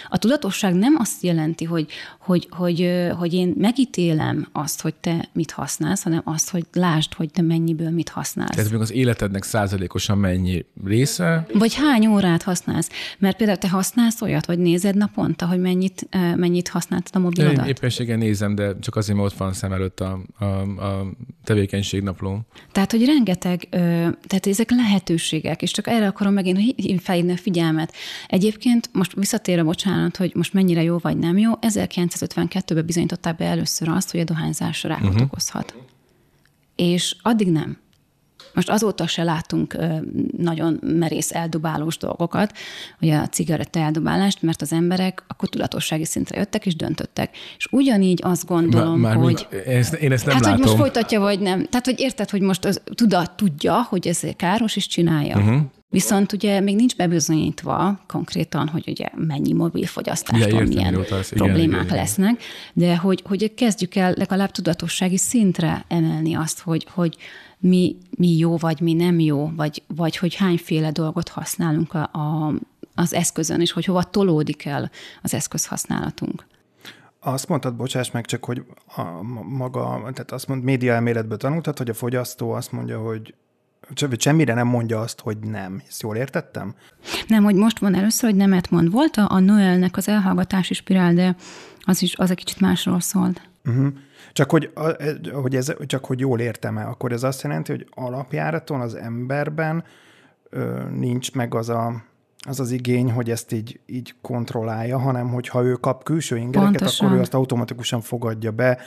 [0.10, 1.88] A tudatosság nem azt jelenti, hogy,
[2.20, 7.32] hogy, hogy, hogy én megítélem azt, hogy te mit használsz, hanem azt, hogy lásd, hogy
[7.32, 8.56] te mennyiből mit használsz.
[8.56, 11.46] Tehát még az életednek százalékosan mennyi része?
[11.54, 12.90] Vagy hány órát használsz?
[13.20, 17.64] Mert például te használsz olyat, vagy nézed naponta, hogy mennyit, mennyit használtad a mobilodat?
[17.64, 21.08] Én éppenséggel nézem, de csak azért, mert ott van szem előtt a, a, a
[21.44, 22.40] tevékenységnapló.
[22.72, 23.68] Tehát, hogy rengeteg,
[24.28, 27.94] tehát ezek lehetőségek, és csak erre akarom megint felhívni a figyelmet.
[28.28, 33.90] Egyébként most visszatérve, bocsánat, hogy most mennyire jó vagy nem jó, 1952-ben bizonyították be először
[33.90, 35.22] azt, hogy a dohányzás rákot uh-huh.
[35.22, 35.76] okozhat.
[36.76, 37.78] És addig nem.
[38.54, 39.78] Most azóta se látunk
[40.38, 42.54] nagyon merész eldobálós dolgokat,
[43.02, 47.38] ugye a cigaretta eldobálást, mert az emberek a tudatossági szintre jöttek és döntöttek.
[47.58, 49.48] És ugyanígy azt gondolom, már, hogy...
[49.66, 50.58] Ezt, én ezt nem hát, látom.
[50.58, 51.66] hogy most folytatja, vagy nem.
[51.66, 55.38] Tehát, hogy érted, hogy most az tudat tudja, hogy ez káros, és csinálja.
[55.38, 55.62] Uh-huh.
[55.92, 61.96] Viszont ugye még nincs bebizonyítva konkrétan, hogy ugye mennyi mobilfogyasztástól milyen az, problémák igen, igen.
[61.96, 62.42] lesznek,
[62.74, 67.18] de hogy, hogy kezdjük el legalább tudatossági szintre emelni azt, hogy, hogy
[67.60, 72.54] mi, mi jó, vagy mi nem jó, vagy, vagy hogy hányféle dolgot használunk a, a,
[72.96, 76.46] az eszközön, és hogy hova tolódik el az eszközhasználatunk.
[77.20, 78.64] Azt mondtad, bocsáss meg, csak hogy
[78.96, 83.34] a maga, tehát azt mond, média elméletből tanultad, hogy a fogyasztó azt mondja, hogy
[84.18, 85.82] semmire nem mondja azt, hogy nem.
[85.88, 86.76] Ezt jól értettem?
[87.28, 88.92] Nem, hogy most van először, hogy nemet mond.
[88.92, 91.36] Volt a, a Noelnek az elhallgatási spirál, de
[91.80, 93.50] az is az egy kicsit másról szólt.
[93.66, 93.88] Uh-huh.
[94.34, 94.72] Csak hogy,
[95.34, 99.84] hogy ez, csak hogy jól értem-e, akkor ez azt jelenti, hogy alapjáraton az emberben
[100.50, 102.08] ö, nincs meg az a
[102.48, 107.06] az az igény, hogy ezt így, így kontrollálja, hanem hogyha ő kap külső ingereket, Pontosan.
[107.06, 108.78] akkor ő azt automatikusan fogadja be,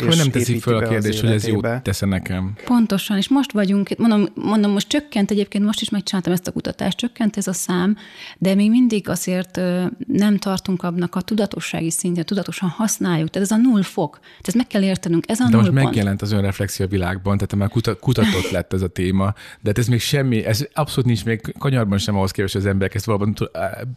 [0.00, 2.52] és nem teszik fel a kérdést, hogy ez jó tesz nekem.
[2.64, 6.96] Pontosan, és most vagyunk, mondom, mondom, most csökkent egyébként, most is megcsináltam ezt a kutatást,
[6.96, 7.96] csökkent ez a szám,
[8.38, 9.60] de még mindig azért
[10.06, 13.30] nem tartunk abnak a tudatossági szintje, tudatosan használjuk.
[13.30, 14.18] Tehát ez a null fok.
[14.20, 15.84] Tehát ezt meg kell értenünk, ez a de null most pont.
[15.84, 19.86] megjelent az önreflexia a világban, tehát már kutatott lett ez a téma, de hát ez
[19.86, 23.36] még semmi, ez abszolút nincs még kanyarban sem ahhoz képest, hogy az emberek ezt valóban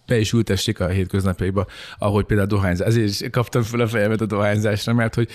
[0.05, 1.65] be is ültessék a hétköznapjaiba,
[1.97, 2.87] ahogy például a dohányzás.
[2.87, 5.29] Ezért is kaptam fel a fejemet a dohányzásra, mert hogy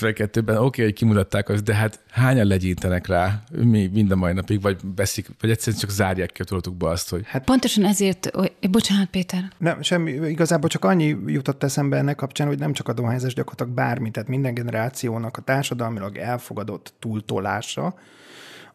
[0.00, 4.32] 52-ben oké, okay, hogy kimutatták azt, de hát hányan legyintenek rá mi mind a mai
[4.32, 7.22] napig, vagy beszik, vagy egyszerűen csak zárják ki a tudatukba azt, hogy...
[7.26, 9.52] Hát pontosan ezért, hogy, bocsánat Péter.
[9.58, 13.72] Nem, semmi, igazából csak annyi jutott eszembe ennek kapcsán, hogy nem csak a dohányzás, gyakorlatilag
[13.72, 17.94] bármi, tehát minden generációnak a társadalmilag elfogadott túltolása,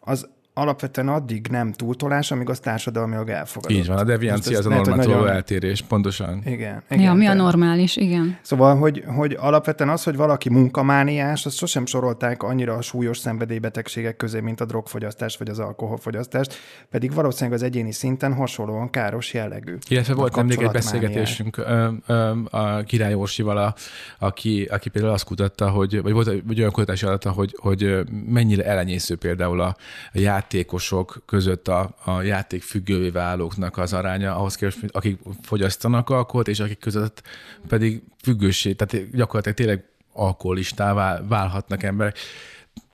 [0.00, 0.28] az
[0.60, 3.76] alapvetően addig nem túltolás, amíg az társadalmilag elfogadott.
[3.76, 5.28] Így van, a deviancia az a normától nagyon...
[5.28, 6.42] eltérés, pontosan.
[6.44, 6.82] Igen.
[6.90, 8.38] igen ja, mi a normális, igen.
[8.42, 14.16] Szóval, hogy, hogy alapvetően az, hogy valaki munkamániás, azt sosem sorolták annyira a súlyos szenvedélybetegségek
[14.16, 16.54] közé, mint a drogfogyasztás vagy az alkoholfogyasztást,
[16.90, 19.76] pedig valószínűleg az egyéni szinten hasonlóan káros jellegű.
[19.88, 23.74] Illetve volt nemrég egy beszélgetésünk ö, ö, a Király Orsival, a,
[24.18, 28.64] aki, aki például azt kutatta, hogy, vagy volt vagy olyan kutatás adata, hogy, hogy mennyire
[28.64, 29.76] elenyésző például a,
[30.12, 30.18] a
[30.50, 36.60] játékosok között a, a játék függővé válóknak az aránya ahhoz képest, akik fogyasztanak alkoholt, és
[36.60, 37.22] akik között
[37.68, 42.18] pedig függőség, tehát gyakorlatilag tényleg alkoholistá válhatnak emberek.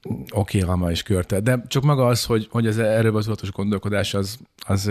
[0.02, 3.52] Oké, okay, Rama is körte, de csak maga az, hogy, hogy ez erről az tudatos
[3.52, 4.90] gondolkodás, az, az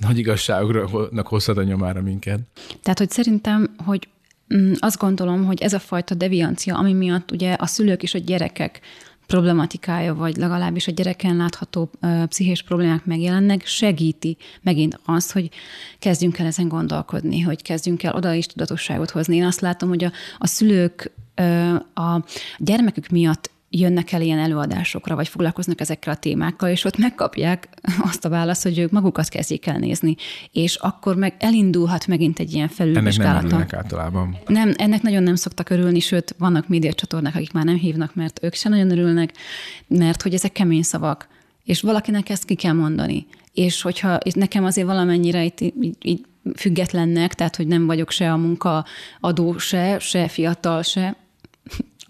[0.00, 2.40] nagy igazságoknak hozhat a nyomára minket.
[2.82, 4.08] Tehát, hogy szerintem, hogy
[4.54, 8.18] mm, azt gondolom, hogy ez a fajta deviancia, ami miatt ugye a szülők és a
[8.18, 8.80] gyerekek
[9.28, 11.90] problematikája, vagy legalábbis a gyereken látható
[12.26, 15.50] pszichés problémák megjelennek, segíti megint azt, hogy
[15.98, 19.36] kezdjünk el ezen gondolkodni, hogy kezdjünk el oda is tudatosságot hozni.
[19.36, 21.12] Én azt látom, hogy a, a szülők
[21.94, 22.24] a
[22.58, 27.68] gyermekük miatt jönnek el ilyen előadásokra, vagy foglalkoznak ezekkel a témákkal, és ott megkapják
[28.08, 30.16] azt a választ, hogy ők magukat kezdjék el nézni.
[30.52, 33.54] És akkor meg elindulhat megint egy ilyen felülvizsgálata.
[33.54, 34.36] Ennek nem általában.
[34.46, 38.54] Nem, ennek nagyon nem szoktak örülni, sőt, vannak médiacsatornák, akik már nem hívnak, mert ők
[38.54, 39.32] sem nagyon örülnek,
[39.86, 41.28] mert hogy ezek kemény szavak.
[41.64, 43.26] És valakinek ezt ki kell mondani.
[43.52, 46.24] És hogyha és nekem azért valamennyire itt, így, így
[46.56, 51.16] függetlennek, tehát hogy nem vagyok se a munkaadó, se, se fiatal, se,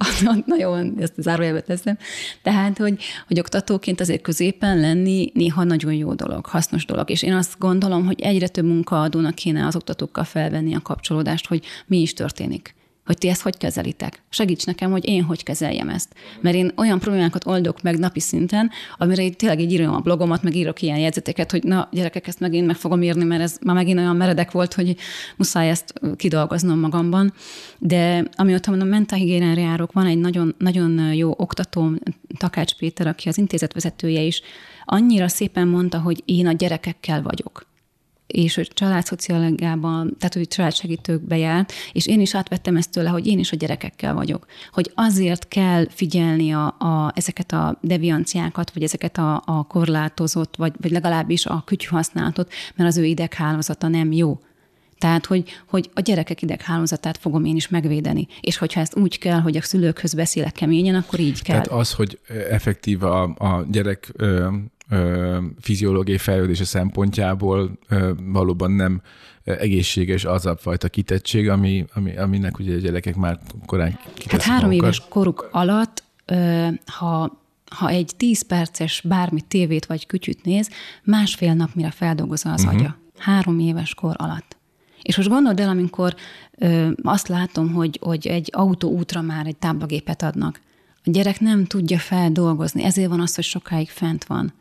[0.46, 1.99] nagyon, ezt zárójelbe teszem.
[2.42, 7.11] Tehát, hogy, hogy oktatóként azért középen lenni néha nagyon jó dolog, hasznos dolog.
[7.11, 11.64] És én azt gondolom, hogy egyre több munkaadónak kéne az oktatókkal felvenni a kapcsolódást, hogy
[11.86, 12.76] mi is történik
[13.09, 14.22] hogy ti ezt hogy kezelitek.
[14.28, 16.14] Segíts nekem, hogy én hogy kezeljem ezt.
[16.40, 20.42] Mert én olyan problémákat oldok meg napi szinten, amire én tényleg így írom a blogomat,
[20.42, 23.74] meg írok ilyen jegyzeteket, hogy na, gyerekek, ezt megint meg fogom írni, mert ez már
[23.74, 24.96] megint olyan meredek volt, hogy
[25.36, 27.32] muszáj ezt kidolgoznom magamban.
[27.78, 31.92] De amióta mondom, mentálhigiénára járok, van egy nagyon, nagyon jó oktató,
[32.38, 34.42] Takács Péter, aki az intézet vezetője is,
[34.84, 37.66] annyira szépen mondta, hogy én a gyerekekkel vagyok
[38.29, 43.39] és hogy családszociológiában, tehát hogy családsegítőkbe járt, és én is átvettem ezt tőle, hogy én
[43.39, 44.47] is a gyerekekkel vagyok.
[44.72, 50.72] Hogy azért kell figyelni a, a, ezeket a devianciákat, vagy ezeket a, a korlátozott, vagy,
[50.81, 54.41] vagy legalábbis a kütyű használatot, mert az ő ideghálózata nem jó.
[54.99, 58.26] Tehát, hogy, hogy a gyerekek ideghálózatát fogom én is megvédeni.
[58.41, 61.61] És hogyha ezt úgy kell, hogy a szülőkhöz beszélek keményen, akkor így kell.
[61.61, 62.18] Tehát az, hogy
[62.51, 64.12] effektív a, a gyerek
[65.61, 67.78] fiziológiai fejlődése szempontjából
[68.32, 69.01] valóban nem
[69.45, 74.43] egészséges az a fajta kitettség, ami, ami, aminek ugye a gyerekek már korán kiteszik Hát
[74.43, 74.84] három magukat.
[74.84, 76.03] éves koruk alatt,
[76.86, 80.70] ha ha egy tíz perces bármi tévét vagy kütyüt néz,
[81.05, 82.78] másfél nap mire feldolgozza az uh-huh.
[82.78, 82.97] agya.
[83.18, 84.57] Három éves kor alatt.
[85.03, 86.14] És most gondold el, amikor
[86.59, 90.61] ö, azt látom, hogy, hogy egy autóútra már egy táblagépet adnak.
[91.05, 94.53] A gyerek nem tudja feldolgozni, ezért van az, hogy sokáig fent van.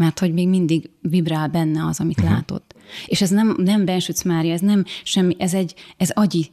[0.00, 2.34] Mert hogy még mindig vibrál benne az, amit uh-huh.
[2.34, 2.74] látott.
[3.06, 6.50] És ez nem, nem Bensüc Mária, ez nem semmi, ez egy, ez agyi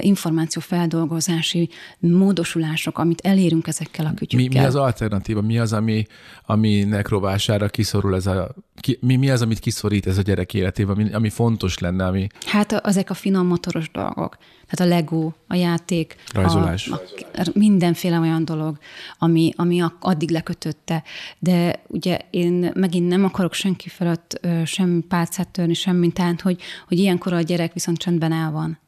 [0.00, 1.68] információfeldolgozási
[1.98, 4.48] módosulások, amit elérünk ezekkel a kütyükkel.
[4.48, 5.40] Mi, mi az alternatíva?
[5.40, 6.06] Mi az, ami,
[6.46, 8.54] aminek rovására kiszorul ez a...
[8.80, 12.06] Ki, mi, mi az, amit kiszorít ez a gyerek életében, ami, ami fontos lenne?
[12.06, 12.26] Ami...
[12.46, 14.36] Hát ezek a finom motoros dolgok.
[14.70, 16.88] Tehát a Lego, a játék, Rajzolás.
[16.88, 17.00] A,
[17.32, 18.78] a, mindenféle olyan dolog,
[19.18, 21.02] ami, ami addig lekötötte.
[21.38, 26.98] De ugye én megint nem akarok senki felett semmi pálcát törni, semmi tehát, hogy, hogy
[26.98, 28.78] ilyenkor a gyerek viszont csendben el van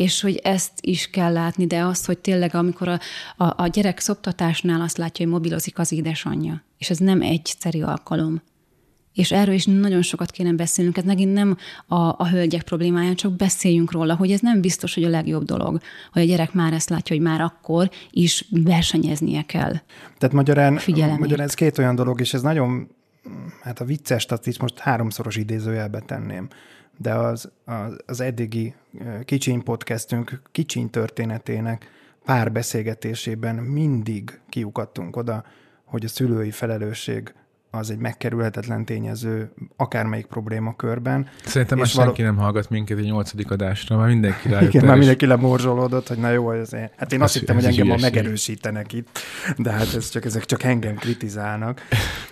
[0.00, 3.00] és hogy ezt is kell látni, de azt, hogy tényleg amikor a,
[3.36, 8.42] a, a gyerek szoptatásnál azt látja, hogy mobilozik az édesanyja, és ez nem egyszerű alkalom.
[9.14, 10.96] És erről is nagyon sokat kéne beszélnünk.
[10.96, 15.04] Ez megint nem a, a hölgyek problémája, csak beszéljünk róla, hogy ez nem biztos, hogy
[15.04, 15.80] a legjobb dolog,
[16.12, 19.72] hogy a gyerek már ezt látja, hogy már akkor is versenyeznie kell.
[20.18, 20.80] Tehát magyarán,
[21.18, 22.88] magyarán ez két olyan dolog, és ez nagyon,
[23.62, 26.48] hát a vicces, tehát itt most háromszoros idézőjelbe tenném
[27.02, 27.50] de az,
[28.06, 28.74] az, eddigi
[29.24, 31.90] kicsiny podcastünk kicsiny történetének
[32.24, 35.44] pár beszélgetésében mindig kiukadtunk oda,
[35.84, 37.34] hogy a szülői felelősség
[37.70, 41.28] az egy megkerülhetetlen tényező akármelyik problémakörben.
[41.44, 42.06] Szerintem már való...
[42.06, 46.18] senki nem hallgat minket egy nyolcadik adásra, már mindenki rájött Igen, már mindenki lemorzsolódott, hogy
[46.18, 46.90] na jó, ez én.
[46.96, 49.18] Hát én azt, azt hittem, hogy engem ma megerősítenek itt,
[49.56, 51.80] de hát ez csak, ezek csak engem kritizálnak.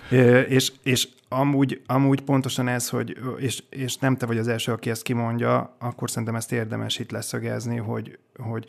[0.47, 4.89] és, és amúgy, amúgy pontosan ez, hogy, és, és nem te vagy az első, aki
[4.89, 8.65] ezt kimondja, akkor szerintem ezt érdemes itt leszögezni, hogy, hogy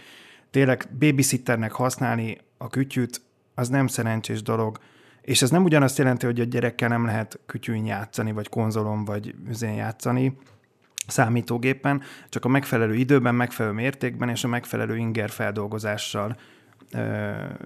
[0.51, 3.21] tényleg babysitternek használni a kütyüt,
[3.55, 4.79] az nem szerencsés dolog,
[5.31, 9.35] és ez nem ugyanazt jelenti, hogy a gyerekkel nem lehet kütyűn játszani, vagy konzolon, vagy
[9.49, 10.37] üzén játszani,
[11.07, 16.37] számítógépen, csak a megfelelő időben, megfelelő mértékben és a megfelelő inger feldolgozással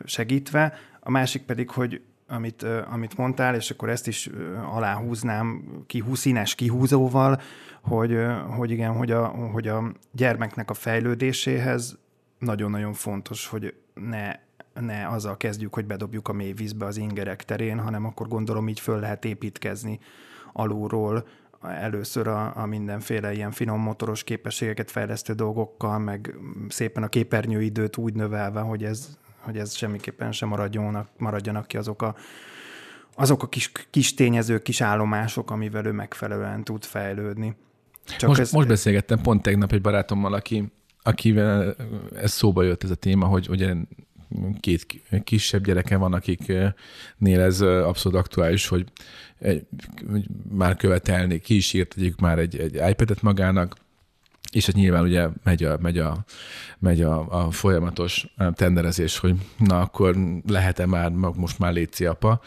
[0.05, 0.75] segítve.
[1.01, 4.31] A másik pedig, hogy amit, amit mondtál, és akkor ezt is
[4.73, 7.41] aláhúznám kihú, színes kihúzóval,
[7.83, 8.19] hogy,
[8.57, 11.99] hogy igen, hogy a, hogy a gyermeknek a fejlődéséhez
[12.39, 14.33] nagyon-nagyon fontos, hogy ne
[14.81, 18.81] ne azzal kezdjük, hogy bedobjuk a mély vízbe az ingerek terén, hanem akkor gondolom így
[18.81, 19.99] föl lehet építkezni
[20.53, 21.27] alulról,
[21.63, 26.35] először a, a mindenféle ilyen finom motoros képességeket fejlesztő dolgokkal, meg
[26.69, 32.03] szépen a képernyőidőt úgy növelve, hogy ez, hogy ez semmiképpen sem maradjanak, maradjanak ki azok
[32.03, 32.15] a,
[33.17, 37.57] azok a kis, kis tényezők, kis állomások, amivel ő megfelelően tud fejlődni.
[38.05, 40.73] Csak most, ez, most beszélgettem pont tegnap egy barátommal, aki,
[41.03, 41.77] akivel
[42.15, 43.75] ez szóba jött ez a téma, hogy ugye
[44.61, 44.87] két
[45.25, 46.75] kisebb gyereke van, akiknél
[47.41, 48.85] ez abszolút aktuális, hogy,
[50.51, 53.77] már követelni, ki is írt egyik már egy, egy iPad-et magának,
[54.55, 56.25] és hát nyilván ugye megy a, megy a,
[56.79, 62.41] megy a, a folyamatos tenderezés, hogy na akkor lehet-e már, most már létszi apa,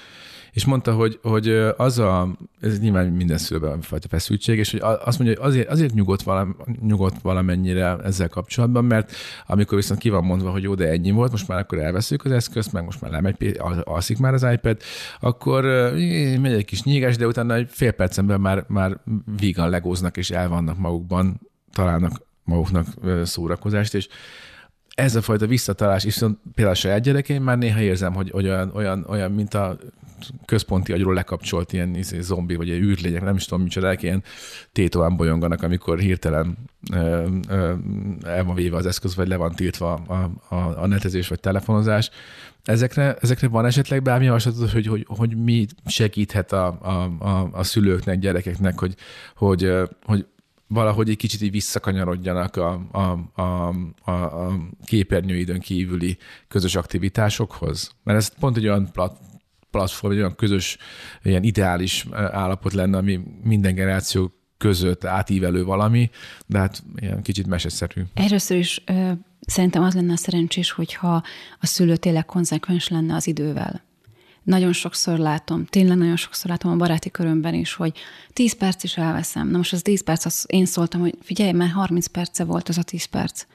[0.57, 1.47] és mondta, hogy, hogy
[1.77, 5.93] az a, ez nyilván minden szülőben fajta feszültség, és hogy azt mondja, hogy azért, azért
[5.93, 9.11] nyugodt, valam, nyugodt valamennyire ezzel kapcsolatban, mert
[9.47, 12.31] amikor viszont ki van mondva, hogy jó, de ennyi volt, most már akkor elveszük az
[12.31, 14.77] eszközt, meg most már lemegy, alszik már az iPad,
[15.19, 15.63] akkor
[16.41, 18.99] megy egy kis nyígás, de utána egy fél percen már, már
[19.39, 21.39] vígan legóznak, és elvannak magukban,
[21.77, 22.87] találnak maguknak
[23.23, 24.07] szórakozást, és
[24.95, 26.17] ez a fajta visszatalálás, és
[26.53, 29.77] például a saját gyerekeim már néha érzem, hogy olyan, olyan, olyan mint a
[30.45, 34.23] központi agyról lekapcsolt ilyen izé, zombi, vagy egy űrlények, nem is tudom micsoda, ilyen
[34.71, 36.57] tétován bolyonganak, amikor hirtelen
[36.93, 37.73] ö, ö,
[38.23, 42.09] el van véve az eszköz, vagy le van tiltva a, a, a netezés, vagy telefonozás.
[42.63, 47.63] Ezekre, ezekre van esetleg bármi javaslatod, hogy, hogy, hogy mi segíthet a, a, a, a
[47.63, 48.95] szülőknek, gyerekeknek, hogy,
[49.35, 49.73] hogy,
[50.03, 50.25] hogy
[50.67, 57.95] valahogy egy kicsit így visszakanyarodjanak a, a, a, a, a képernyőidőn kívüli közös aktivitásokhoz?
[58.03, 59.19] Mert ez pont egy olyan plat,
[59.71, 60.77] platform, egy olyan közös,
[61.23, 66.09] ilyen ideális állapot lenne, ami minden generáció között átívelő valami,
[66.45, 68.01] de hát ilyen kicsit meseszerű.
[68.13, 71.23] Először is ö, szerintem az lenne a szerencsés, hogyha
[71.59, 73.86] a szülő tényleg konzekvens lenne az idővel.
[74.47, 77.93] Nagyon sokszor látom, tényleg nagyon sokszor látom a baráti körömben is, hogy
[78.33, 79.49] 10 perc is elveszem.
[79.49, 82.77] Na most az 10 perc, az én szóltam, hogy figyelj, már 30 perce volt az
[82.77, 83.45] a 10 perc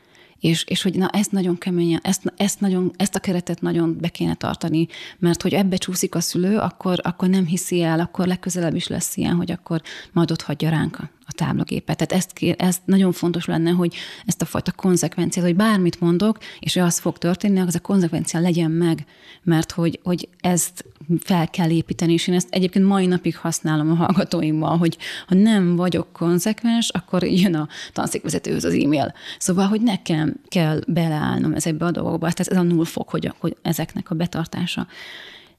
[0.43, 4.09] és, és hogy na ezt nagyon keményen, ezt, ezt, nagyon, ezt a keretet nagyon be
[4.09, 4.87] kéne tartani,
[5.19, 9.17] mert hogy ebbe csúszik a szülő, akkor, akkor nem hiszi el, akkor legközelebb is lesz
[9.17, 9.83] ilyen, hogy akkor
[10.13, 11.97] majd ott hagyja ránk a, táblagépet.
[11.97, 16.77] Tehát ezt, ezt nagyon fontos lenne, hogy ezt a fajta konzekvenciát, hogy bármit mondok, és
[16.77, 19.07] az fog történni, az a konzekvencia legyen meg,
[19.43, 20.85] mert hogy, hogy ezt
[21.21, 25.77] fel kell építeni, és én ezt egyébként mai napig használom a hallgatóimmal, hogy ha nem
[25.77, 29.15] vagyok konzekvens, akkor jön a tanszékvezetőhöz az e-mail.
[29.39, 33.57] Szóval, hogy nekem kell beleállnom ezekbe a dolgokba, tehát ez a null fok, hogy, hogy
[33.63, 34.87] ezeknek a betartása.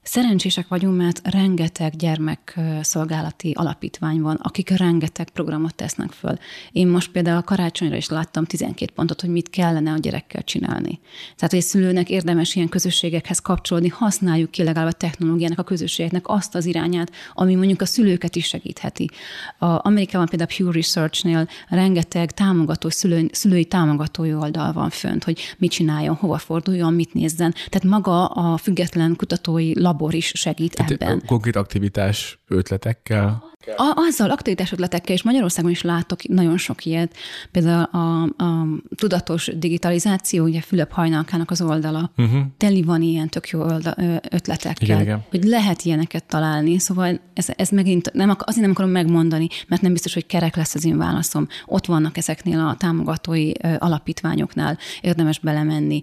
[0.06, 6.38] Szerencsések vagyunk, mert rengeteg gyermekszolgálati alapítvány van, akik rengeteg programot tesznek föl.
[6.72, 11.00] Én most például a karácsonyra is láttam 12 pontot, hogy mit kellene a gyerekkel csinálni.
[11.36, 16.28] Tehát, hogy a szülőnek érdemes ilyen közösségekhez kapcsolódni, használjuk ki legalább a technológiának, a közösségeknek
[16.28, 19.10] azt az irányát, ami mondjuk a szülőket is segítheti.
[19.58, 25.40] A Amerikában például a Pew Research-nél rengeteg támogató, szülő, szülői támogatói oldal van fönt, hogy
[25.58, 27.52] mit csináljon, hova forduljon, mit nézzen.
[27.52, 31.22] Tehát maga a független kutatói lab labor is segít Tehát ebben.
[31.26, 33.52] Konkrét aktivitás ötletekkel?
[33.76, 37.16] A, azzal aktivitás ötletekkel, és Magyarországon is látok nagyon sok ilyet.
[37.50, 42.40] Például a, a tudatos digitalizáció, ugye Fülöp Hajnalkának az oldala, uh-huh.
[42.56, 43.94] teli van ilyen tök jó olda,
[44.30, 45.24] ötletekkel, igen, igen.
[45.30, 46.78] hogy lehet ilyeneket találni.
[46.78, 50.74] Szóval ez, ez megint nem, azért nem akarom megmondani, mert nem biztos, hogy kerek lesz
[50.74, 51.46] az én válaszom.
[51.66, 56.00] Ott vannak ezeknél a támogatói alapítványoknál, érdemes belemenni,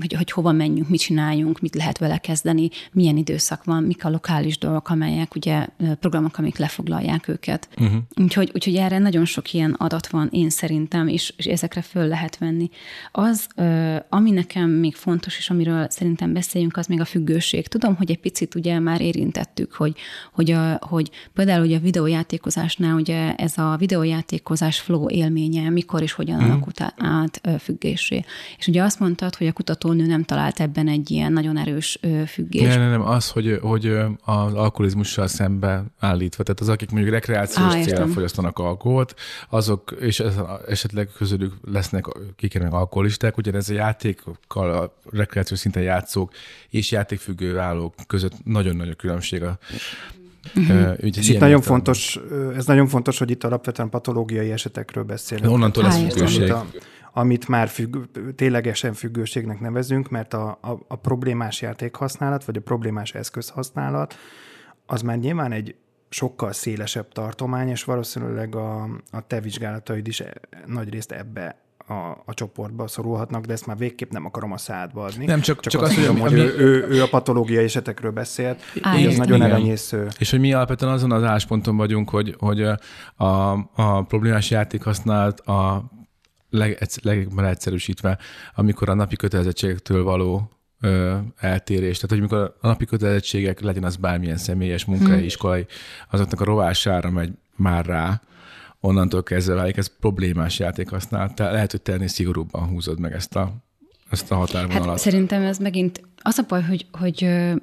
[0.00, 4.10] hogy, hogy hova menjünk, mit csináljunk, mit lehet vele kezdeni, milyen időszak van, mik a
[4.10, 5.66] lokális dolgok, amelyek ugye ugye
[6.00, 7.68] programok, amik lefoglalják őket.
[7.78, 7.96] Uh-huh.
[8.16, 12.38] Úgyhogy, úgyhogy erre nagyon sok ilyen adat van, én szerintem, és, és ezekre föl lehet
[12.38, 12.70] venni.
[13.12, 13.46] Az,
[14.08, 17.66] ami nekem még fontos, és amiről szerintem beszéljünk, az még a függőség.
[17.66, 19.96] Tudom, hogy egy picit ugye már érintettük, hogy,
[20.32, 26.12] hogy, a, hogy például ugye a videójátékozásnál ugye ez a videójátékozás flow élménye, mikor és
[26.12, 26.50] hogyan uh-huh.
[26.50, 28.24] alakult át függésé.
[28.58, 32.66] És ugye azt mondtad, hogy a kutatónő nem talált ebben egy ilyen nagyon erős függést.
[32.66, 33.86] Nem, nem, nem, az, hogy, hogy
[34.24, 39.14] az alkoholizmussal szembe állítva, tehát az, akik mondjuk rekreációs ah, célra fogyasztanak alkoholt,
[39.48, 40.22] azok, és
[40.68, 42.04] esetleg közülük lesznek
[42.36, 46.32] kikerülnek alkoholisták, ugyanez a játékkal, a rekreációs szinten játszók
[46.70, 49.58] és játékfüggő állók között nagyon nagy a különbség a
[50.54, 50.96] Uh-huh.
[51.00, 52.20] Ügy, és itt nagyon fontos,
[52.56, 55.52] ez nagyon fontos, hogy itt alapvetően patológiai esetekről beszélünk.
[55.52, 56.50] Onnantól lesz függőség.
[56.52, 56.66] A,
[57.12, 57.96] amit már függ,
[58.36, 64.18] ténylegesen függőségnek nevezünk, mert a, a, a problémás játékhasználat, vagy a problémás eszközhasználat,
[64.86, 65.74] az már nyilván egy
[66.08, 70.22] sokkal szélesebb tartomány, és valószínűleg a, a te vizsgálataid is
[70.66, 71.56] nagy részt ebbe
[71.88, 75.24] a, a csoportba szorulhatnak, de ezt már végképp nem akarom a szádba adni.
[75.24, 78.62] Nem, csak, csak, csak azt, mondom, hogy, hogy ő, ő, ő a patológiai esetekről beszélt,
[78.74, 80.08] így az nagyon elenyésző.
[80.18, 85.40] És hogy mi alapvetően azon az állásponton vagyunk, hogy, hogy a, a problémás játék használt
[85.40, 85.90] a
[86.50, 88.18] leg, legjobban egyszerűsítve,
[88.54, 91.94] amikor a napi kötelezettségektől való ö, eltérés.
[91.98, 95.24] Tehát, hogy mikor a napi kötelezettségek, legyen az bármilyen személyes, munkai, hmm.
[95.24, 95.66] iskolai,
[96.10, 98.22] azoknak a rovására megy már rá,
[98.80, 101.34] onnantól kezdve válik ez problémás játék használat.
[101.34, 103.52] Tehát lehet, hogy te szigorúbban húzod meg ezt a,
[104.10, 104.88] ezt a határvonalat.
[104.88, 107.16] Hát szerintem ez megint az a baj, hogy, hogy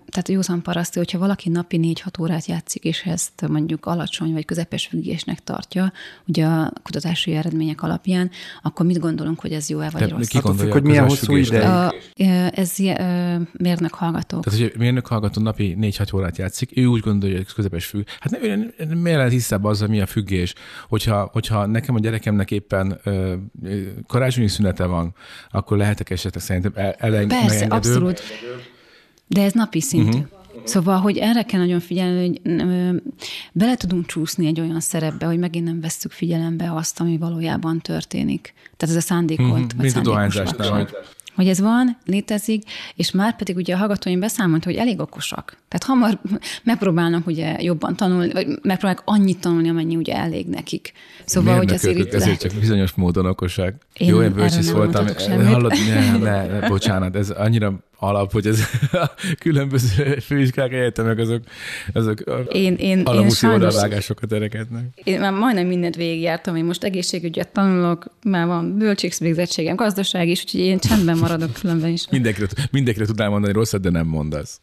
[0.09, 4.85] tehát józan paraszti, hogyha valaki napi négy-hat órát játszik, és ezt mondjuk alacsony vagy közepes
[4.85, 5.91] függésnek tartja,
[6.27, 8.29] ugye a kutatási eredmények alapján,
[8.61, 10.27] akkor mit gondolunk, hogy ez jó-e vagy rossz?
[10.27, 11.91] Ki gondolja, hogy milyen hosszú ide?
[12.49, 12.75] Ez
[13.51, 14.39] mérnök hallgató.
[14.39, 18.07] Tehát, hogy mérnök hallgató napi négy-hat órát játszik, ő úgy gondolja, hogy ez közepes függ.
[18.19, 20.53] Hát nem, miért lehet hiszebb azzal, mi a függés?
[20.87, 23.33] Hogyha, hogyha nekem a gyerekemnek éppen ö,
[24.07, 25.15] karácsonyi szünete van,
[25.51, 28.21] akkor lehetek esetleg szerintem el, Persze, abszolút.
[29.27, 30.17] De ez napi szintű.
[30.17, 30.41] Uh-huh.
[30.63, 32.41] Szóval, hogy erre kell nagyon figyelni, hogy
[33.51, 38.53] bele tudunk csúszni egy olyan szerepbe, hogy megint nem vesszük figyelembe azt, ami valójában történik.
[38.77, 39.67] Tehát ez a szándékolt, uh-huh.
[39.75, 40.89] vagy Mint a dohányzásnál, hogy
[41.35, 42.63] hogy ez van, létezik,
[42.95, 45.57] és már pedig ugye a hallgatóim beszámolt, hogy elég okosak.
[45.67, 46.19] Tehát hamar
[46.63, 50.93] megpróbálnak ugye jobban tanulni, vagy megpróbálnak annyit tanulni, amennyi ugye elég nekik.
[51.25, 53.75] Szóval, Miért hogy azért itt ezért csak bizonyos módon okosak.
[53.93, 55.05] Én Jó, én bölcsész voltam.
[55.45, 58.59] Hallod, ne, ne, ne, bocsánat, ez annyira alap, hogy ez
[58.91, 61.43] a különböző főiskák egyetemek azok,
[61.93, 62.19] azok
[62.51, 64.83] én, én, alapúszi oldalvágásokat ereketnek.
[65.03, 70.59] Én már majdnem mindent végigjártam, én most egészségügyet tanulok, már van bölcsészvégzettségem, gazdaság is, úgyhogy
[70.59, 72.09] én csendben maradok különben is.
[72.09, 74.61] Mindenkire, mindenkire tudnál mondani rosszat, de nem mondasz.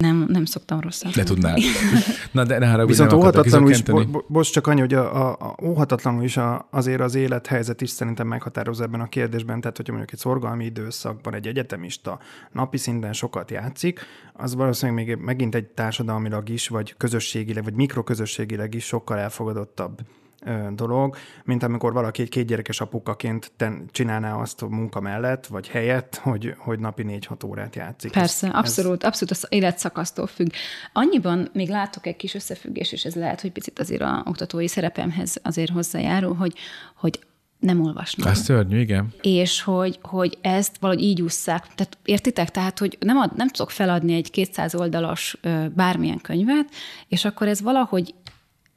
[0.00, 1.14] Nem, nem szoktam rosszat.
[1.14, 1.58] De tudnál.
[2.32, 5.56] Na, de ne haragudj, Viszont óhatatlanul is, bo, bocs, csak annyi, hogy a, a, a,
[5.62, 10.12] óhatatlanul is a, azért az élethelyzet is szerintem meghatározza ebben a kérdésben, tehát hogyha mondjuk
[10.12, 12.18] egy szorgalmi időszakban egy egyetemista
[12.52, 14.00] napi szinten sokat játszik,
[14.32, 20.00] az valószínűleg még megint egy társadalmilag is, vagy közösségileg, vagy mikroközösségileg is sokkal elfogadottabb
[20.72, 26.16] dolog, mint amikor valaki egy kétgyerekes apukaként ten, csinálná azt a munka mellett, vagy helyett,
[26.16, 28.12] hogy, hogy napi négy-hat órát játszik.
[28.12, 29.08] Persze, ez, abszolút, ez...
[29.08, 30.50] abszolút az életszakasztól függ.
[30.92, 35.36] Annyiban még látok egy kis összefüggés, és ez lehet, hogy picit azért a oktatói szerepemhez
[35.42, 36.54] azért hozzájárul, hogy,
[36.96, 37.20] hogy
[37.60, 38.28] nem olvasnak.
[38.28, 39.14] Ez szörnyű, igen.
[39.22, 41.66] És hogy, hogy ezt valahogy így ússzák.
[41.74, 42.50] Tehát értitek?
[42.50, 45.36] Tehát, hogy nem, ad, nem tudok feladni egy 200 oldalas
[45.74, 46.68] bármilyen könyvet,
[47.08, 48.14] és akkor ez valahogy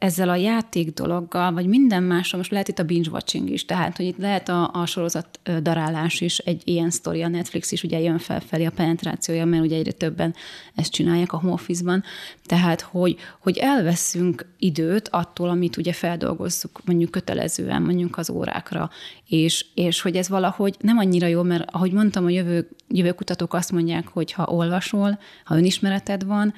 [0.03, 4.05] ezzel a játék dologgal, vagy minden mással, most lehet itt a binge-watching is, tehát, hogy
[4.05, 8.17] itt lehet a, a sorozat darálás is, egy ilyen sztori, a Netflix is ugye jön
[8.17, 10.35] felfelé a penetrációja, mert ugye egyre többen
[10.75, 12.03] ezt csinálják a home office-ban,
[12.45, 18.89] tehát, hogy, hogy elveszünk időt attól, amit ugye feldolgozzuk mondjuk kötelezően, mondjuk az órákra,
[19.27, 23.53] és, és hogy ez valahogy nem annyira jó, mert ahogy mondtam, a jövő, jövő kutatók
[23.53, 26.53] azt mondják, hogy ha olvasol, ha önismereted van,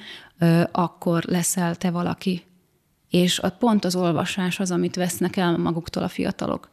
[0.72, 2.45] akkor leszel te valaki,
[3.16, 6.68] és a pont az olvasás az, amit vesznek el maguktól a fiatalok,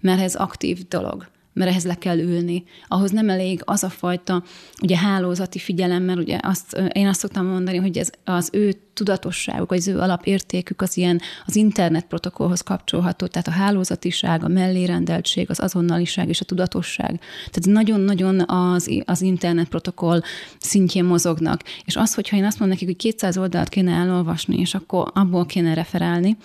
[0.00, 2.64] mert ez aktív dolog mert ehhez le kell ülni.
[2.88, 4.42] Ahhoz nem elég az a fajta
[4.82, 9.68] ugye hálózati figyelem, mert ugye azt, én azt szoktam mondani, hogy ez az ő tudatosságuk,
[9.68, 15.50] vagy az ő alapértékük az ilyen az internet protokollhoz kapcsolható, tehát a hálózatiság, a mellérendeltség,
[15.50, 17.20] az azonnaliság és a tudatosság.
[17.50, 20.20] Tehát nagyon-nagyon az, az internet protokoll
[20.58, 21.62] szintjén mozognak.
[21.84, 25.46] És az, hogyha én azt mondom nekik, hogy 200 oldalt kéne elolvasni, és akkor abból
[25.46, 26.36] kéne referálni,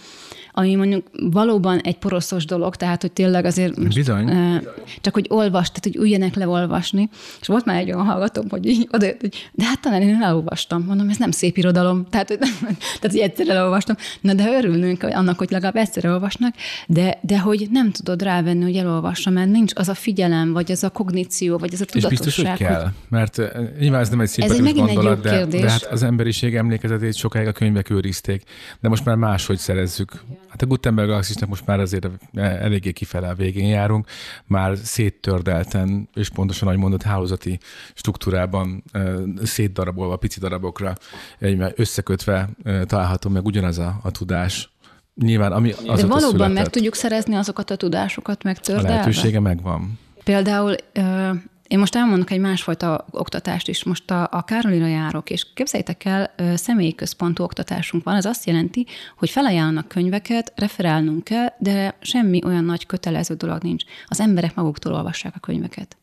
[0.56, 4.24] ami mondjuk valóban egy poroszos dolog, tehát hogy tényleg azért Bizony.
[4.24, 4.70] Most,
[5.02, 7.10] csak hogy olvas, tehát hogy üljenek le olvasni.
[7.42, 10.84] És volt már egy olyan hallgatom, hogy így oda, hogy de hát talán én elolvastam.
[10.84, 12.06] Mondom, ez nem szép irodalom.
[12.10, 12.38] Tehát hogy
[13.00, 13.96] tehát hogy egyszer elolvastam.
[14.22, 16.56] Na de örülnünk annak, hogy legalább egyszer elolvasnak,
[16.88, 20.84] de, de hogy nem tudod rávenni, hogy elolvassa, mert nincs az a figyelem, vagy az
[20.84, 22.12] a kogníció, vagy az a tudatosság.
[22.12, 22.92] És biztos, hogy kell, hogy...
[23.10, 27.48] mert eh, nyilván ez nem egy szimpatikus gondolat, de, de hát az emberiség emlékezetét sokáig
[27.48, 28.44] a könyvek őrizték,
[28.80, 30.12] de most már máshogy szerezzük.
[30.54, 34.08] Hát a Gutenberg Galaxisnak most már azért eléggé kifele a végén járunk,
[34.46, 37.60] már széttördelten, és pontosan, ahogy mondott, hálózati
[37.94, 38.84] struktúrában
[39.44, 40.96] szétdarabolva, pici darabokra,
[41.76, 42.50] összekötve
[42.86, 44.72] található meg ugyanaz a, a tudás,
[45.16, 48.90] Nyilván, ami az De valóban született, meg tudjuk szerezni azokat a tudásokat megtördelve?
[48.90, 50.00] A lehetősége megvan.
[50.24, 50.76] Például
[51.74, 53.84] én most elmondok egy másfajta oktatást is.
[53.84, 58.16] Most a, a Károlira járok, és képzeljétek el, személyi központú oktatásunk van.
[58.16, 58.86] Ez azt jelenti,
[59.18, 63.84] hogy felajánlnak könyveket, referálnunk kell, de semmi olyan nagy kötelező dolog nincs.
[64.06, 65.98] Az emberek maguktól olvassák a könyveket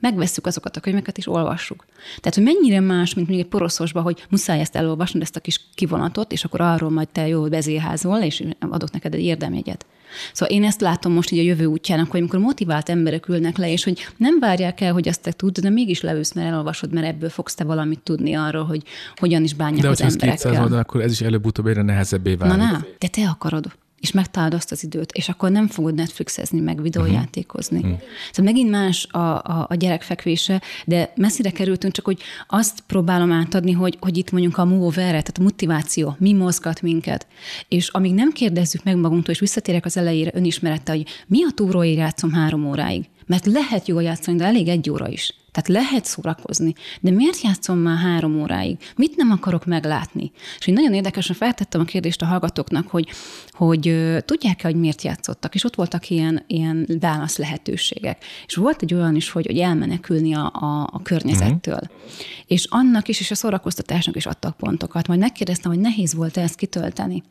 [0.00, 1.84] megvesszük azokat a könyveket, és olvassuk.
[2.20, 5.60] Tehát, hogy mennyire más, mint még egy poroszosban, hogy muszáj ezt elolvasnod, ezt a kis
[5.74, 9.86] kivonatot, és akkor arról majd te jól bezéházol, és adok neked egy érdemjegyet.
[10.32, 13.70] Szóval én ezt látom most így a jövő útjának, hogy amikor motivált emberek ülnek le,
[13.70, 17.06] és hogy nem várják el, hogy azt te tudd, de mégis leülsz, mert elolvasod, mert
[17.06, 18.82] ebből fogsz te valamit tudni arról, hogy
[19.16, 20.52] hogyan is bánják de az emberekkel.
[20.52, 22.56] De oldal, akkor ez is előbb-utóbb egyre nehezebbé válik.
[22.56, 23.64] Na, na, de te akarod
[24.06, 27.78] és megtalálod azt az időt, és akkor nem fogod Netflixezni, meg videójátékozni.
[27.78, 27.98] Uh-huh.
[28.32, 33.32] Szóval megint más a, a, a gyerek fekvése, de messzire kerültünk, csak hogy azt próbálom
[33.32, 37.26] átadni, hogy, hogy itt mondjuk a moverre, tehát a motiváció, mi mozgat minket.
[37.68, 41.98] És amíg nem kérdezzük meg magunktól, és visszatérek az elejére önismerette, hogy mi a túróért
[41.98, 45.34] játszom három óráig, mert lehet jól játszani, de elég egy óra is.
[45.56, 48.76] Tehát lehet szórakozni, de miért játszom már három óráig?
[48.96, 50.32] Mit nem akarok meglátni?
[50.58, 53.08] És én nagyon érdekesen feltettem a kérdést a hallgatóknak, hogy,
[53.50, 58.24] hogy uh, tudják-e, hogy miért játszottak, és ott voltak ilyen, ilyen válasz lehetőségek.
[58.46, 61.74] És volt egy olyan is, hogy, hogy elmenekülni a, a, a környezettől.
[61.74, 61.98] Uh-huh.
[62.46, 65.06] És annak is, és a szórakoztatásnak is adtak pontokat.
[65.06, 67.22] Majd megkérdeztem, hogy nehéz volt ezt kitölteni.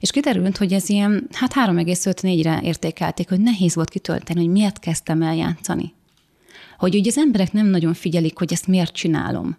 [0.00, 5.22] És kiderült, hogy ez ilyen, hát 3,54-re értékelték, hogy nehéz volt kitölteni, hogy miért kezdtem
[5.22, 5.92] el játszani.
[6.78, 9.56] Hogy ugye az emberek nem nagyon figyelik, hogy ezt miért csinálom.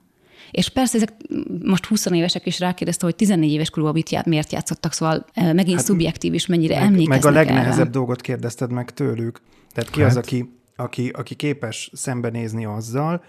[0.52, 1.14] És persze ezek
[1.64, 5.78] most 20 évesek is rákérdezte, hogy 14 éves korúban mit já, miért játszottak, szóval megint
[5.78, 7.90] hát, szubjektív is, mennyire meg, emlékeznek Meg a legnehezebb erre.
[7.90, 9.42] dolgot kérdezted meg tőlük.
[9.74, 10.10] Tehát ki hát.
[10.10, 13.24] az, aki, aki, aki képes szembenézni azzal,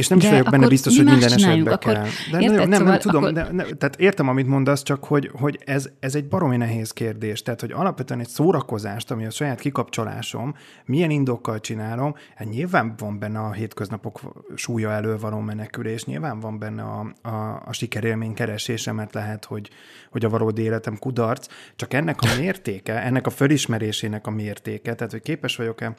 [0.00, 2.06] és nem is vagyok benne biztos, hogy minden esetben akkor kell.
[2.30, 3.34] De érted, nem, nem, szóval nem tudom, akkor...
[3.34, 7.42] de, ne, tehát értem, amit mondasz, csak hogy, hogy ez, ez egy baromi nehéz kérdés.
[7.42, 13.18] Tehát, hogy alapvetően egy szórakozást, ami a saját kikapcsolásom, milyen indokkal csinálom, hát nyilván van
[13.18, 18.92] benne a hétköznapok súlya elől való menekülés, nyilván van benne a, a, a sikerélmény keresése,
[18.92, 19.70] mert lehet, hogy,
[20.10, 21.46] hogy a valódi életem kudarc,
[21.76, 25.94] csak ennek a mértéke, ennek a fölismerésének a mértéke, tehát, hogy képes vagyok-e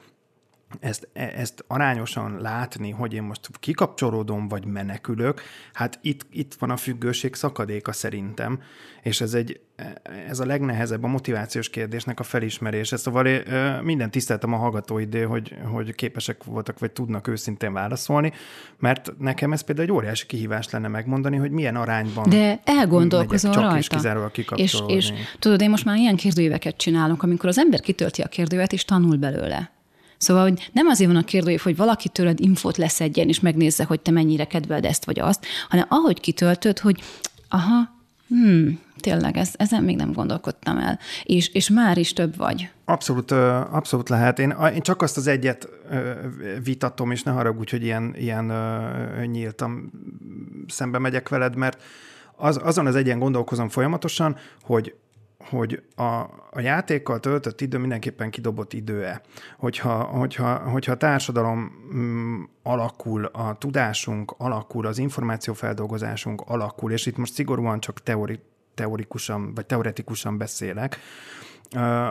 [0.80, 5.42] ezt, e, ezt arányosan látni, hogy én most kikapcsolódom, vagy menekülök,
[5.74, 8.60] hát itt, itt van a függőség szakadéka szerintem,
[9.02, 9.60] és ez, egy,
[10.28, 12.98] ez a legnehezebb a motivációs kérdésnek a felismerése.
[12.98, 13.28] Szóval
[13.84, 18.32] minden tiszteltem a hallgatóidő, hogy, hogy képesek voltak, vagy tudnak őszintén válaszolni,
[18.80, 23.62] mert nekem ez például egy óriási kihívás lenne megmondani, hogy milyen arányban De elgondolkozol csak
[23.62, 23.78] rajta.
[23.78, 28.22] és kizárólag és, és tudod, én most már ilyen kérdőíveket csinálok, amikor az ember kitölti
[28.22, 29.81] a kérdővet, és tanul belőle.
[30.22, 34.00] Szóval, hogy nem azért van a kérdő, hogy valaki tőled infót leszedjen, és megnézze, hogy
[34.00, 37.02] te mennyire kedveld ezt vagy azt, hanem ahogy kitöltöd, hogy
[37.50, 37.90] aha,
[38.28, 41.00] hmm, tényleg, ez, ezen még nem gondolkodtam el.
[41.24, 42.70] És, és már is több vagy.
[42.86, 43.32] Abszolút,
[43.72, 44.40] abszolút lehet.
[44.40, 45.70] Én, én csak azt az egyet
[46.64, 48.54] vitatom, és ne haragudj, hogy ilyen, ilyen
[49.26, 49.92] nyíltan
[50.68, 51.82] szembe megyek veled, mert
[52.36, 54.96] az, azon az egyen gondolkozom folyamatosan, hogy
[55.50, 56.04] hogy a,
[56.52, 59.22] a játékkal töltött idő mindenképpen kidobott idő-e.
[59.58, 67.18] Hogyha, hogyha, hogyha a társadalom mm, alakul, a tudásunk alakul, az információfeldolgozásunk alakul, és itt
[67.18, 68.40] most szigorúan csak teori,
[68.74, 71.00] teorikusan, vagy teoretikusan beszélek,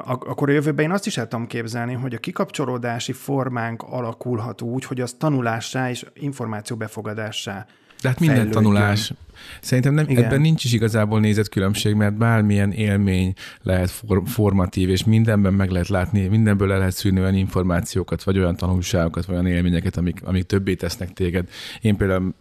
[0.04, 4.84] akkor a jövőben én azt is el tudom képzelni, hogy a kikapcsolódási formánk alakulhat úgy,
[4.84, 7.66] hogy az tanulássá és információ befogadássá
[8.00, 8.62] de hát minden fejlődjön.
[8.62, 9.12] tanulás.
[9.60, 13.32] Szerintem nem, ebben nincs is igazából nézetkülönbség, mert bármilyen élmény
[13.62, 18.38] lehet for, formatív, és mindenben meg lehet látni, mindenből le lehet szűrni olyan információkat, vagy
[18.38, 21.48] olyan tanulságokat, vagy olyan élményeket, amik, amik többé tesznek téged.
[21.80, 22.34] Én például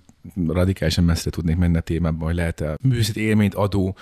[0.47, 3.95] radikálisan messzire tudnék menni a témában, hogy lehet-e művészeti élményt adó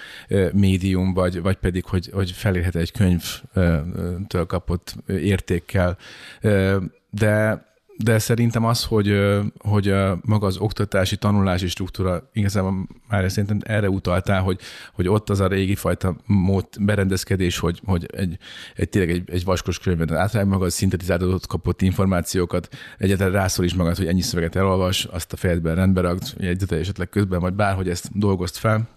[0.53, 5.97] médium, vagy, vagy pedig, hogy, hogy felérhet egy könyvtől kapott értékkel.
[7.09, 7.65] De
[7.97, 9.19] de szerintem az, hogy,
[9.57, 14.59] hogy maga az oktatási, tanulási struktúra, igazából már szerintem erre utaltál, hogy,
[14.93, 18.37] hogy ott az a régi fajta mód, berendezkedés, hogy, hogy egy,
[18.75, 23.97] egy tényleg egy, egy vaskos könyvben átrág magad, szintetizálódott kapott információkat, egyáltalán rászól is magad,
[23.97, 28.09] hogy ennyi szöveget elolvas, azt a fejedben rendbe ragd, egy esetleg közben, vagy bárhogy ezt
[28.19, 28.96] dolgozt fel,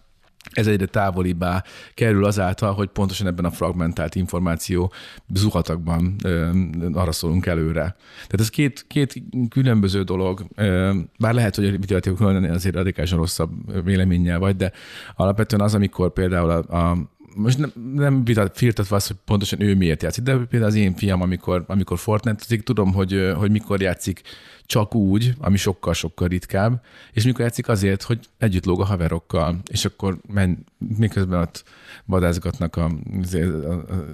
[0.50, 4.92] ez egyre távolibbá kerül azáltal, hogy pontosan ebben a fragmentált információ
[5.34, 6.50] zuhatakban ö,
[6.92, 7.96] arra szólunk előre.
[8.14, 13.84] Tehát ez két, két különböző dolog, ö, bár lehet, hogy a videójátékok azért radikálisan rosszabb
[13.84, 14.72] véleménnyel vagy, de
[15.14, 16.96] alapvetően az, amikor például a, a
[17.34, 21.22] most nem, nem firtatva az, hogy pontosan ő miért játszik, de például az én fiam,
[21.22, 24.22] amikor, amikor Fortnite, tudom, hogy, hogy mikor játszik
[24.70, 29.84] csak úgy, ami sokkal-sokkal ritkább, és mikor játszik azért, hogy együtt lóg a haverokkal, és
[29.84, 30.54] akkor menj,
[30.96, 31.64] miközben ott
[32.04, 32.90] vadázgatnak a,
[33.22, 33.38] az,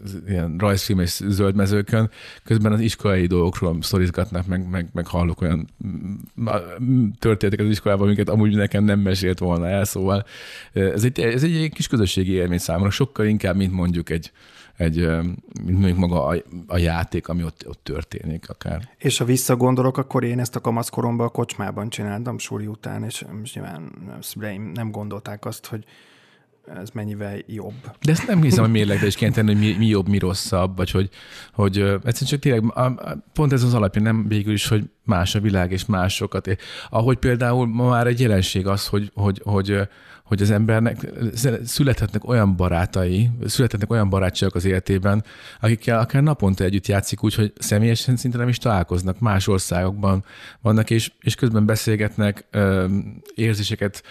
[0.05, 2.11] az, ilyen rajzfilmes zöldmezőkön,
[2.45, 5.69] közben az iskolai dolgokról szorizgatnak, meg, meg, meg hallok olyan
[7.19, 10.27] történetek az iskolában, amiket amúgy nekem nem mesélt volna el, szóval
[10.73, 14.33] ez egy, ez egy kis közösségi élmény számomra, sokkal inkább, mint mondjuk egy,
[14.77, 15.07] egy,
[15.65, 18.89] mondjuk maga a, a játék, ami ott, ott történik akár.
[18.99, 23.25] És ha visszagondolok, akkor én ezt a kamaszkoromban a kocsmában csináltam suli után, és
[23.55, 23.93] nyilván
[24.75, 25.85] nem gondolták azt, hogy
[26.75, 27.91] ez mennyivel jobb.
[28.01, 30.77] De ezt nem hiszem, hogy mérlegre is kéne tenni, hogy mi, mi jobb, mi rosszabb,
[30.77, 31.09] vagy hogy,
[31.53, 32.63] hogy egyszerűen csak tényleg
[33.33, 36.57] pont ez az alapja, nem végül is, hogy más a világ és másokat.
[36.91, 39.89] Ahogy például ma már egy jelenség az, hogy, hogy, hogy,
[40.25, 41.07] hogy az embernek
[41.65, 45.25] születhetnek olyan barátai, születhetnek olyan barátságok az életében,
[45.61, 50.25] akikkel akár naponta együtt játszik úgy, hogy személyesen szinte nem is találkoznak, más országokban
[50.61, 52.47] vannak, és, és közben beszélgetnek,
[53.35, 54.03] érzéseket,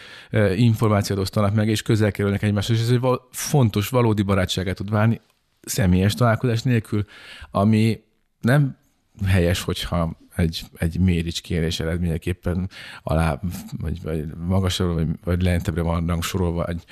[0.56, 5.22] információt osztanak meg, és közel kerülnek egymásra, és ez egy fontos, valódi barátságát tud válni
[5.62, 7.06] személyes találkozás nélkül,
[7.52, 8.04] ami
[8.42, 8.78] nem
[9.26, 12.70] helyes, hogyha egy, egy mérics kérés eredményeképpen
[13.04, 13.40] alá,
[13.78, 16.84] vagy, vagy magasabbra, vagy, vagy lentebbre vannak sorolva egy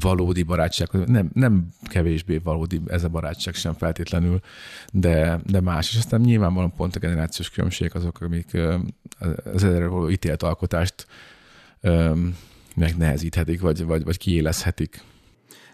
[0.00, 0.88] valódi barátság.
[1.06, 4.40] Nem, nem kevésbé valódi ez a barátság sem feltétlenül,
[4.92, 5.90] de, de más.
[5.90, 8.58] És aztán nyilvánvalóan pont a generációs különbségek azok, amik
[9.52, 11.06] az erre való ítélt alkotást
[12.76, 15.02] megnehezíthetik, vagy, vagy, vagy kiélezhetik.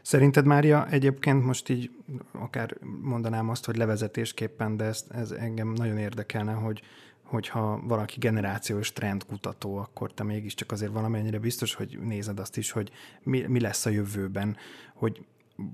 [0.02, 1.90] Szerinted, Mária, egyébként most így
[2.32, 6.82] akár mondanám azt, hogy levezetésképpen, de ez, ez engem nagyon érdekelne, hogy,
[7.26, 12.90] hogyha valaki generációs trendkutató, akkor te mégiscsak azért valamennyire biztos, hogy nézed azt is, hogy
[13.22, 14.56] mi, mi lesz a jövőben,
[14.94, 15.24] hogy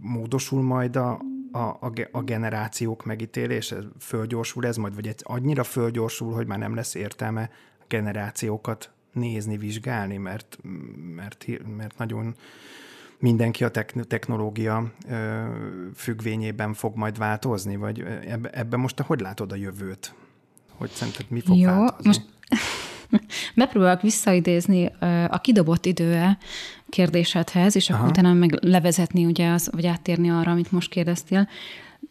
[0.00, 1.20] módosul majd a,
[1.53, 6.94] a, a generációk megítélése, fölgyorsul ez majd, vagy egy, annyira fölgyorsul, hogy már nem lesz
[6.94, 7.50] értelme
[7.88, 10.59] generációkat nézni, vizsgálni, mert,
[11.14, 11.46] mert,
[11.76, 12.34] mert nagyon
[13.18, 13.70] mindenki a
[14.09, 14.92] technológia
[15.94, 20.14] függvényében fog majd változni, vagy ebbe, ebbe most te hogy látod a jövőt?
[20.76, 22.06] Hogy szerinted mi fog Jó, változni?
[22.06, 22.22] most
[23.54, 24.90] megpróbálok visszaidézni
[25.28, 26.38] a kidobott időe
[26.88, 31.48] kérdésedhez, és akkor utána meg levezetni, ugye, az, vagy áttérni arra, amit most kérdeztél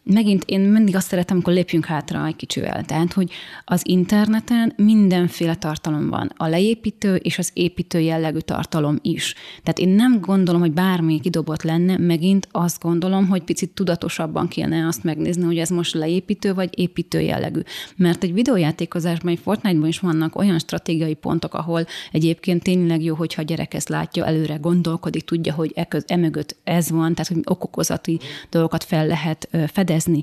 [0.04, 2.84] megint én mindig azt szeretem, amikor lépjünk hátra egy kicsivel.
[2.84, 3.30] Tehát, hogy
[3.64, 6.32] az interneten mindenféle tartalom van.
[6.36, 9.34] A leépítő és az építő jellegű tartalom is.
[9.62, 14.86] Tehát én nem gondolom, hogy bármi kidobott lenne, megint azt gondolom, hogy picit tudatosabban kéne
[14.86, 17.60] azt megnézni, hogy ez most leépítő vagy építő jellegű.
[17.96, 23.42] Mert egy videójátékozásban, egy Fortnite-ban is vannak olyan stratégiai pontok, ahol egyébként tényleg jó, hogyha
[23.42, 27.32] a gyerek ezt látja, előre gondolkodik, tudja, hogy e, köz, e mögött ez van, tehát
[27.32, 28.18] hogy okokozati
[28.50, 30.22] dolgokat fel lehet fedezni, fedezni.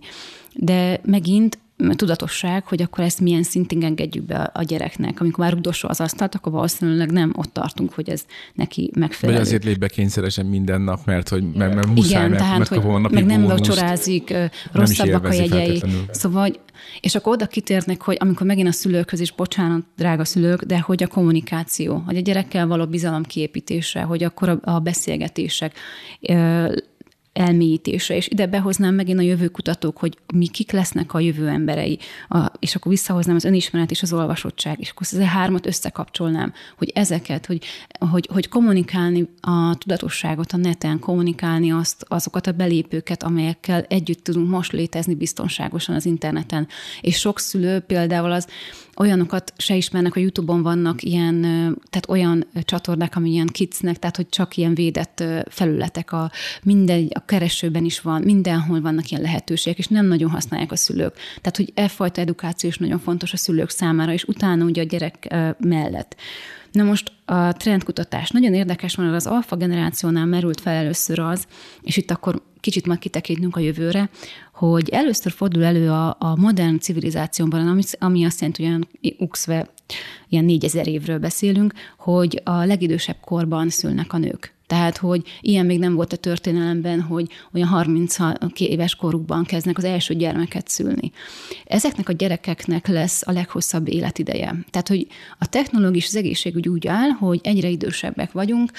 [0.54, 1.58] De megint
[1.96, 5.22] tudatosság, hogy akkor ezt milyen szintén engedjük be a gyereknek.
[5.22, 9.38] Amikor már rugdosol az asztalt, akkor valószínűleg nem ott tartunk, hogy ez neki megfelelő.
[9.38, 12.58] Vagy azért lép be kényszeresen minden nap, mert hogy meg, meg muszáj, Igen, mert, tehát,
[12.58, 14.34] mert hogy napi meg nem vacsorázik,
[14.72, 15.84] rosszabbak a jegyei.
[16.12, 16.56] Szóval,
[17.02, 21.04] és akkor oda kitérnek, hogy amikor megint a szülőkhöz is, bocsánat, drága szülők, de hogy
[21.04, 25.74] a kommunikáció, hogy a gyerekkel való bizalom kiépítése, hogy akkor a, a beszélgetések
[27.34, 32.00] elmélyítése, és ide behoznám megint a jövőkutatók, hogy mi kik lesznek a jövő emberei,
[32.30, 36.54] a, és akkor visszahoznám az önismeret és az olvasottság, és akkor ez a hármat összekapcsolnám,
[36.78, 37.64] hogy ezeket, hogy,
[38.12, 44.50] hogy, hogy kommunikálni a tudatosságot a neten, kommunikálni azt, azokat a belépőket, amelyekkel együtt tudunk
[44.50, 46.68] most létezni biztonságosan az interneten.
[47.02, 48.48] És sok szülő például az
[49.00, 51.42] olyanokat se ismernek, a YouTube-on vannak ilyen,
[51.90, 56.32] tehát olyan csatornák, ami ilyen kicnek, tehát hogy csak ilyen védett felületek, a
[56.64, 61.16] minden, a keresőben is van, mindenhol vannak ilyen lehetőségek, és nem nagyon használják a szülők.
[61.42, 64.86] Tehát, hogy e fajta edukáció is nagyon fontos a szülők számára, és utána ugye a
[64.86, 66.16] gyerek mellett.
[66.72, 71.48] Na most a trendkutatás nagyon érdekes, mert az alfa generációnál merült fel először az,
[71.82, 74.10] és itt akkor kicsit majd kitekintünk a jövőre,
[74.54, 79.70] hogy először fordul elő a, a modern civilizációban, ami, ami azt jelenti, hogy olyan uxve,
[80.30, 84.54] ilyen négyezer évről beszélünk, hogy a legidősebb korban szülnek a nők.
[84.70, 88.18] Tehát, hogy ilyen még nem volt a történelemben, hogy olyan 30
[88.58, 91.12] éves korukban kezdnek az első gyermeket szülni.
[91.66, 94.56] Ezeknek a gyerekeknek lesz a leghosszabb életideje.
[94.70, 95.08] Tehát, hogy
[95.40, 98.72] a technológia és az egészségügy úgy áll, hogy egyre idősebbek vagyunk,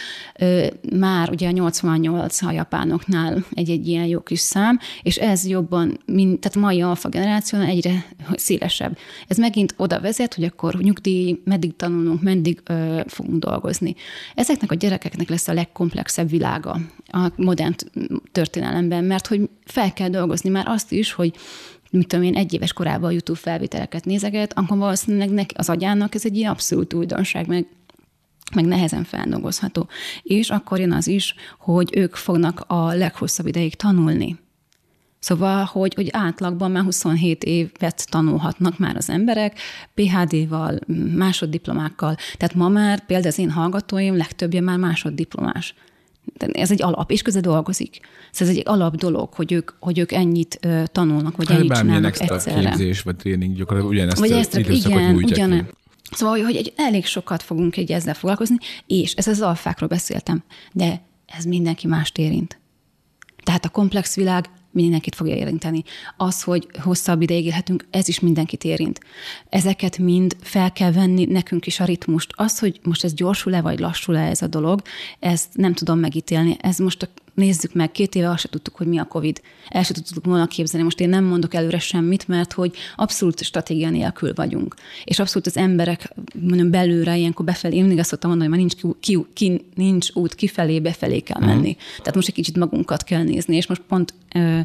[0.92, 6.40] már ugye a 88 a japánoknál egy-egy ilyen jó kis szám, és ez jobban, mint,
[6.40, 8.98] tehát mai alfa generáció egyre szélesebb.
[9.28, 13.94] Ez megint oda vezet, hogy akkor nyugdíj, meddig tanulunk, meddig ö, fogunk dolgozni.
[14.34, 17.74] Ezeknek a gyerekeknek lesz a legkomplexebb világa a modern
[18.32, 21.34] történelemben, mert hogy fel kell dolgozni már azt is, hogy
[21.90, 26.14] mit tudom én, egy éves korában a YouTube felvételeket nézeget, akkor valószínűleg neki, az agyának
[26.14, 27.66] ez egy ilyen abszolút újdonság, meg
[28.54, 29.88] meg nehezen feldolgozható.
[30.22, 34.38] És akkor jön az is, hogy ők fognak a leghosszabb ideig tanulni.
[35.20, 39.58] Szóval, hogy, hogy átlagban már 27 évet tanulhatnak már az emberek,
[39.94, 40.78] PHD-val,
[41.16, 42.16] másoddiplomákkal.
[42.36, 45.74] Tehát ma már például az én hallgatóim legtöbbje már másoddiplomás.
[46.38, 48.00] Ez egy alap, és közben dolgozik.
[48.30, 52.20] Szóval ez egy alap dolog, hogy ők, hogy ők ennyit tanulnak, vagy hát ennyit csinálnak
[52.20, 52.68] egyszerre.
[52.68, 55.68] képzés, vagy tréning, gyakorlatilag ugyanezt vagy ezt, igen, ugyan,
[56.10, 58.56] Szóval, hogy egy, elég sokat fogunk egy ezzel foglalkozni,
[58.86, 60.42] és ez az alfákról beszéltem,
[60.72, 62.58] de ez mindenki mást érint.
[63.42, 65.82] Tehát a komplex világ mindenkit fogja érinteni.
[66.16, 69.00] Az, hogy hosszabb ideig élhetünk, ez is mindenkit érint.
[69.48, 72.32] Ezeket mind fel kell venni nekünk is a ritmust.
[72.36, 74.82] Az, hogy most ez gyorsul-e vagy lassul-e ez a dolog,
[75.18, 76.56] ezt nem tudom megítélni.
[76.60, 79.40] Ez most a nézzük meg, két éve azt se tudtuk, hogy mi a COVID.
[79.68, 80.84] El se tudtuk volna képzelni.
[80.84, 84.74] Most én nem mondok előre semmit, mert hogy abszolút stratégia nélkül vagyunk.
[85.04, 88.68] És abszolút az emberek mondom, belőle, ilyenkor befelé, én mindig azt szoktam mondani, hogy már
[88.68, 91.70] nincs, ki, ki, nincs út kifelé, befelé kell menni.
[91.70, 91.98] Mm.
[91.98, 94.60] Tehát most egy kicsit magunkat kell nézni, és most pont ö,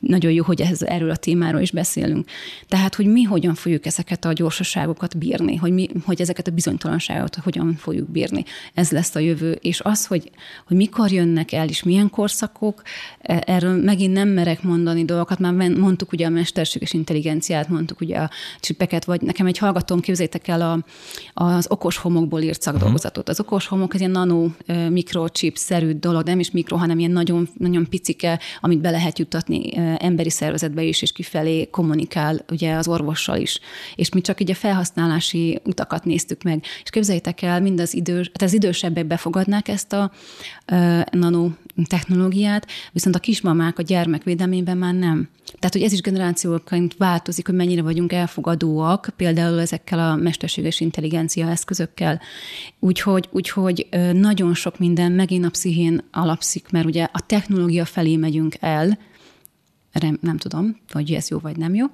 [0.00, 2.28] nagyon jó, hogy ez, erről a témáról is beszélünk.
[2.68, 7.36] Tehát, hogy mi hogyan fogjuk ezeket a gyorsaságokat bírni, hogy, mi, hogy ezeket a bizonytalanságokat
[7.36, 8.44] hogyan fogjuk bírni.
[8.74, 9.58] Ez lesz a jövő.
[9.60, 10.30] És az, hogy,
[10.66, 12.82] hogy mikor jönnek el, és milyen korszakok,
[13.20, 18.16] e, erről megint nem merek mondani dolgokat, már mondtuk ugye a mesterséges intelligenciát, mondtuk ugye
[18.16, 18.30] a
[18.60, 20.84] csipeket, vagy nekem egy hallgatóm, képzétek el a,
[21.44, 23.28] az okos homokból írt szakdolgozatot.
[23.28, 27.48] Az okos homok ez ilyen nano e, mikrochip-szerű dolog, nem is mikro, hanem ilyen nagyon,
[27.58, 32.88] nagyon picike, amit be lehet jutatni e, emberi szervezetbe is, és kifelé kommunikál ugye az
[32.88, 33.60] orvossal is.
[33.94, 36.64] És mi csak így a felhasználási utakat néztük meg.
[36.82, 40.12] És képzeljétek el, mind az idős, hát az idősebbek befogadnák ezt a
[41.10, 41.48] nano
[41.84, 45.28] technológiát, viszont a kismamák a gyermekvédelmében már nem.
[45.58, 51.48] Tehát, hogy ez is generációként változik, hogy mennyire vagyunk elfogadóak, például ezekkel a mesterséges intelligencia
[51.50, 52.20] eszközökkel.
[52.78, 58.54] Úgyhogy, úgyhogy nagyon sok minden megint a pszichén alapszik, mert ugye a technológia felé megyünk
[58.60, 58.98] el,
[59.92, 61.86] nem, nem tudom, hogy ez jó vagy nem jó,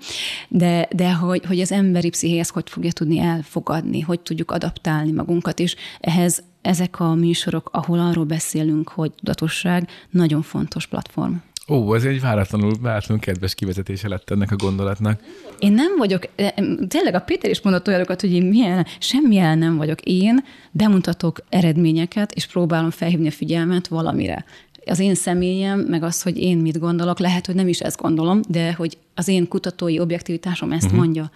[0.49, 5.59] de, de hogy, hogy az emberi pszichéhez hogy fogja tudni elfogadni, hogy tudjuk adaptálni magunkat,
[5.59, 11.34] és ehhez ezek a műsorok, ahol arról beszélünk, hogy tudatosság, nagyon fontos platform.
[11.68, 15.20] Ó, ez egy váratlanul, váratlanul kedves kivezetése lett ennek a gondolatnak.
[15.59, 16.55] Én nem vagyok, e,
[16.88, 20.01] tényleg a Péter is mondott olyanokat, hogy én milyen, semmilyen nem vagyok.
[20.01, 24.45] Én bemutatok eredményeket, és próbálom felhívni a figyelmet valamire
[24.87, 28.41] az én személyem, meg az, hogy én mit gondolok, lehet, hogy nem is ezt gondolom,
[28.49, 30.99] de hogy az én kutatói objektivitásom ezt uh-huh.
[30.99, 31.30] mondja.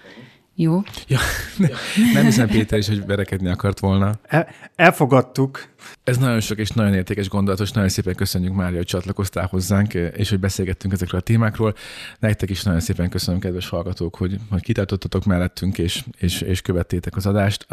[0.54, 0.82] Jó?
[1.08, 1.18] Ja,
[2.14, 4.18] nem hiszem Péter is, hogy verekedni akart volna.
[4.22, 5.68] El, elfogadtuk.
[6.04, 7.70] Ez nagyon sok és nagyon értékes gondolatos.
[7.70, 11.74] Nagyon szépen köszönjük, Mária, hogy csatlakoztál hozzánk, és hogy beszélgettünk ezekről a témákról.
[12.18, 17.16] Nektek is nagyon szépen köszönöm, kedves hallgatók, hogy, hogy kitartottatok mellettünk, és, és, és követtétek
[17.16, 17.66] az adást.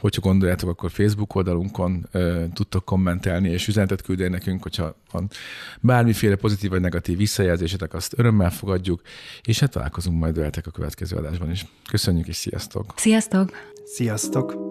[0.00, 2.08] Hogyha gondoljátok, akkor Facebook oldalunkon
[2.52, 5.30] tudtok kommentelni, és üzenetet küldeni nekünk, hogyha van
[5.80, 9.02] bármiféle pozitív vagy negatív visszajelzésetek, azt örömmel fogadjuk,
[9.42, 11.66] és hát találkozunk majd veletek a következő adásban is.
[11.90, 12.94] Köszönjük, és sziasztok!
[12.96, 13.50] Sziasztok!
[13.84, 14.69] Sziasztok!